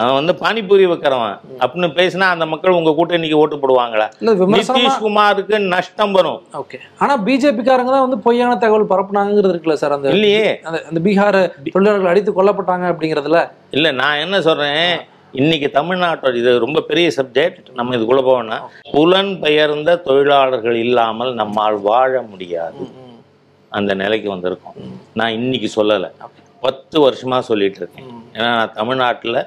அவன் 0.00 0.16
வந்து 0.18 0.32
பானிபூரி 0.42 0.84
வைக்கிறவன். 0.90 1.34
அப்படின்னு 1.62 1.88
பேசினா 1.98 2.26
அந்த 2.34 2.44
மக்கள் 2.52 2.76
உங்க 2.78 2.92
கூட்டணிக்கு 2.98 3.40
ஓட்டு 3.40 3.56
போடுவாங்களா. 3.62 4.06
நிதிஷ்குமாருக்கு 4.54 5.56
நஷ்டம் 5.74 6.14
வரும். 6.18 6.40
ஓகே 6.60 6.78
ஆனா 7.02 7.14
பிஜேபிக்காரங்க 7.26 7.92
தான் 7.94 8.04
வந்து 8.06 8.18
பொய்யான 8.26 8.56
தகவல் 8.64 8.90
பரப்புனாங்கிறது 8.92 9.52
இருக்குல்ல 9.54 9.76
சார்? 9.82 9.96
அந்த 9.96 10.14
இல்லையே. 10.16 10.46
அந்த 10.68 10.80
அந்த 10.90 11.00
பீகார் 11.06 11.40
தொழிலாளர்கள் 11.74 12.12
அடித்து 12.12 12.32
கொல்லப்பட்டாங்க 12.38 12.86
அப்படிங்கிறதுல. 12.92 13.40
இல்ல 13.78 13.90
நான் 14.02 14.22
என்ன 14.26 14.40
சொல்றேன்? 14.48 14.86
இன்னைக்கு 15.40 15.68
தமிழ்நாட்டோட 15.76 16.34
இது 16.40 16.50
ரொம்ப 16.64 16.80
பெரிய 16.88 17.08
சப்ஜெக்ட் 17.16 17.68
நம்ம 17.78 17.94
இதுக்குள்ள 17.96 18.22
போவோம்னா 18.28 18.58
புலன் 18.94 19.32
பெயர்ந்த 19.44 19.90
தொழிலாளர்கள் 20.06 20.78
இல்லாமல் 20.86 21.32
நம்மால் 21.40 21.78
வாழ 21.88 22.12
முடியாது. 22.30 22.82
அந்த 23.72 23.94
நிலைக்கு 24.02 24.28
வந்திருக்கோம். 24.34 24.76
நான் 25.18 25.36
இன்னைக்கு 25.38 25.68
சொல்லலை. 25.76 26.10
பத்து 26.66 26.96
வருஷமா 27.06 27.38
சொல்லிட்டு 27.50 27.80
இருக்கேன். 27.82 28.10
ஏன்னா 28.36 28.50
நான் 28.58 28.76
தமிழ்நாட்டில் 28.80 29.40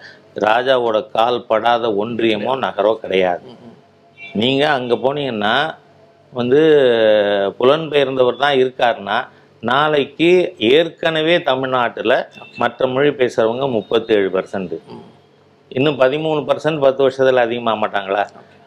ராஜாவோட 0.47 0.97
கால் 1.15 1.39
படாத 1.49 1.93
ஒன்றியமோ 2.03 2.53
நகரோ 2.65 2.93
கிடையாது. 3.03 3.47
நீங்க 4.41 4.63
அங்க 4.77 4.93
போனீங்கன்னா 5.05 5.55
வந்து 6.33 6.61
புலன்பெயர்ந்தவர் 7.59 8.43
தான் 8.45 8.59
இருக்காருன்னா 8.61 9.17
நாளைக்கு 9.71 10.31
ஏற்கனவே 10.75 11.35
தமிழ்நாட்டுல 11.49 12.13
மற்ற 12.61 12.87
மொழி 12.87 13.11
பேசுறவங்க 13.21 13.67
முப்பத்தேழு 13.75 14.29
பர்சன்ட் 14.35 14.75
இன்னும் 15.77 15.99
பதிமூணு 15.99 16.41
பர்சன்ட் 16.49 16.79
பத்து 16.79 17.01
வருஷத்துல 17.05 17.41
அதிகமாக 17.47 17.77
மாட்டாங்களா 17.81 18.23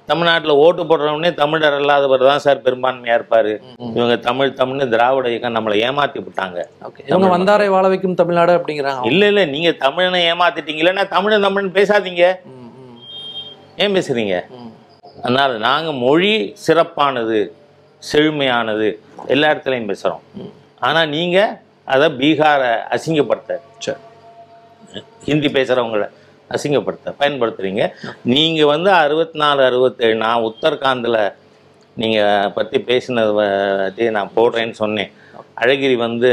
தமிழ்நாட்டில் 0.09 0.51
ஓட்டு 0.51 0.83
போடுறவனே 0.85 1.35
தமிழர் 1.35 1.77
அல்லாதவர் 1.79 2.23
தான் 2.29 2.39
சார் 2.39 2.63
பெரும்பான்மையா 2.63 3.15
இருப்பாரு. 3.19 3.53
இவங்க 3.95 4.17
தமிழ் 4.17 4.55
தமிழ்னு 4.61 4.89
திராவிட 4.89 5.29
இயக்கம் 5.29 5.57
நம்மளை 5.57 5.77
ஏமாத்தி 5.87 6.19
விட்டாங்க. 6.27 6.59
ஓகே. 6.87 7.03
இவங்க 7.07 7.29
வந்தாரை 7.37 7.67
வாழ 7.69 7.89
வைக்கும் 7.89 8.15
தமிழ்நாடு 8.15 8.53
அப்படிங்கிறாங்க. 8.59 9.05
இல்ல 9.05 9.27
இல்ல 9.27 9.45
நீங்க 9.45 9.71
தமிழனை 9.71 10.21
ஏமாத்திட்டீங்க. 10.33 10.83
இல்லைன்னா 10.85 11.09
தமிழன் 11.09 11.43
தமிழன் 11.43 11.73
பேசாதீங்க. 11.73 12.25
ஏன் 13.77 13.95
பேசுறீங்க. 13.97 14.37
அதனால 15.23 15.59
நாங்க 15.59 15.93
மொழி 15.93 16.33
சிறப்பானது 16.67 17.55
செழுமையானது 18.13 18.89
எல்லா 19.27 19.51
இடத்துலையும் 19.51 19.91
பேசுறோம். 19.93 20.23
ஆனா 20.79 21.05
நீங்க 21.05 21.39
அதை 21.85 22.09
பீகாரை 22.09 22.73
அசிங்கப்படுத்த. 22.95 23.53
சரி. 23.79 24.01
ஹிந்தி 25.25 25.49
பேசுறவங்கள. 25.49 26.07
அசிங்கப்படுத்த 26.55 27.15
பயன்படுத்துறீங்க. 27.21 27.85
நீங்க 28.35 28.61
வந்து 28.75 28.91
அறுபத்தி 29.03 29.39
நாலு 29.45 29.61
அறுபத்தேழு 29.69 30.17
நான் 30.25 30.47
உத்தரகாண்டில் 30.49 31.21
நீங்க 32.03 32.21
பத்தி 32.59 32.79
பேசினது 32.91 34.07
நான் 34.17 34.35
போடுறேன்னு 34.39 34.77
சொன்னேன். 34.83 35.11
அழகிரி 35.63 35.97
வந்து 36.07 36.31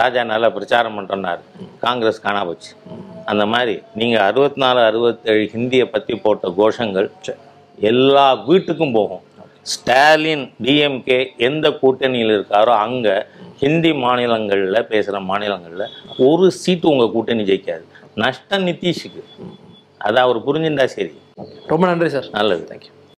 ராஜா 0.00 0.20
நல்லா 0.32 0.48
பிரச்சாரம் 0.56 0.96
பண்ணுறனார் 0.98 1.40
காங்கிரஸ் 1.86 2.22
காணா 2.26 2.42
போச்சு. 2.48 2.70
அந்த 3.30 3.44
மாதிரி 3.54 3.74
நீங்க 4.00 4.16
அறுபத்தி 4.28 4.60
நாலு 4.62 4.80
அறுபத்தேழு 4.90 5.42
ஹிந்தியை 5.56 5.86
பத்தி 5.94 6.14
போட்ட 6.24 6.48
கோஷங்கள் 6.60 7.08
எல்லா 7.90 8.24
வீட்டுக்கும் 8.48 8.96
போகும். 8.96 9.22
ஸ்டாலின் 9.72 10.44
டிஎம்கே 10.64 11.18
எந்த 11.48 11.66
கூட்டணியில் 11.82 12.32
இருக்காரோ 12.36 12.72
அங்கே 12.86 13.14
ஹிந்தி 13.62 13.92
மாநிலங்களில் 14.04 14.88
பேசுகிற 14.92 15.18
மாநிலங்களில் 15.30 15.92
ஒரு 16.28 16.46
சீட்டு 16.62 16.86
உங்கள் 16.92 17.12
கூட்டணி 17.14 17.44
ஜெயிக்காது. 17.50 17.84
நஷ்டம் 18.14 18.66
நிதிஷுக்கு. 18.66 19.22
அதை 19.98 20.22
அவர் 20.22 20.46
புரிஞ்சுட்டா 20.46 20.84
சரி. 20.84 21.12
ரொம்ப 21.66 21.86
நன்றி 21.86 22.08
சார். 22.08 22.28
நல்லது 22.32 22.64
தேங்க்யூ 22.70 23.01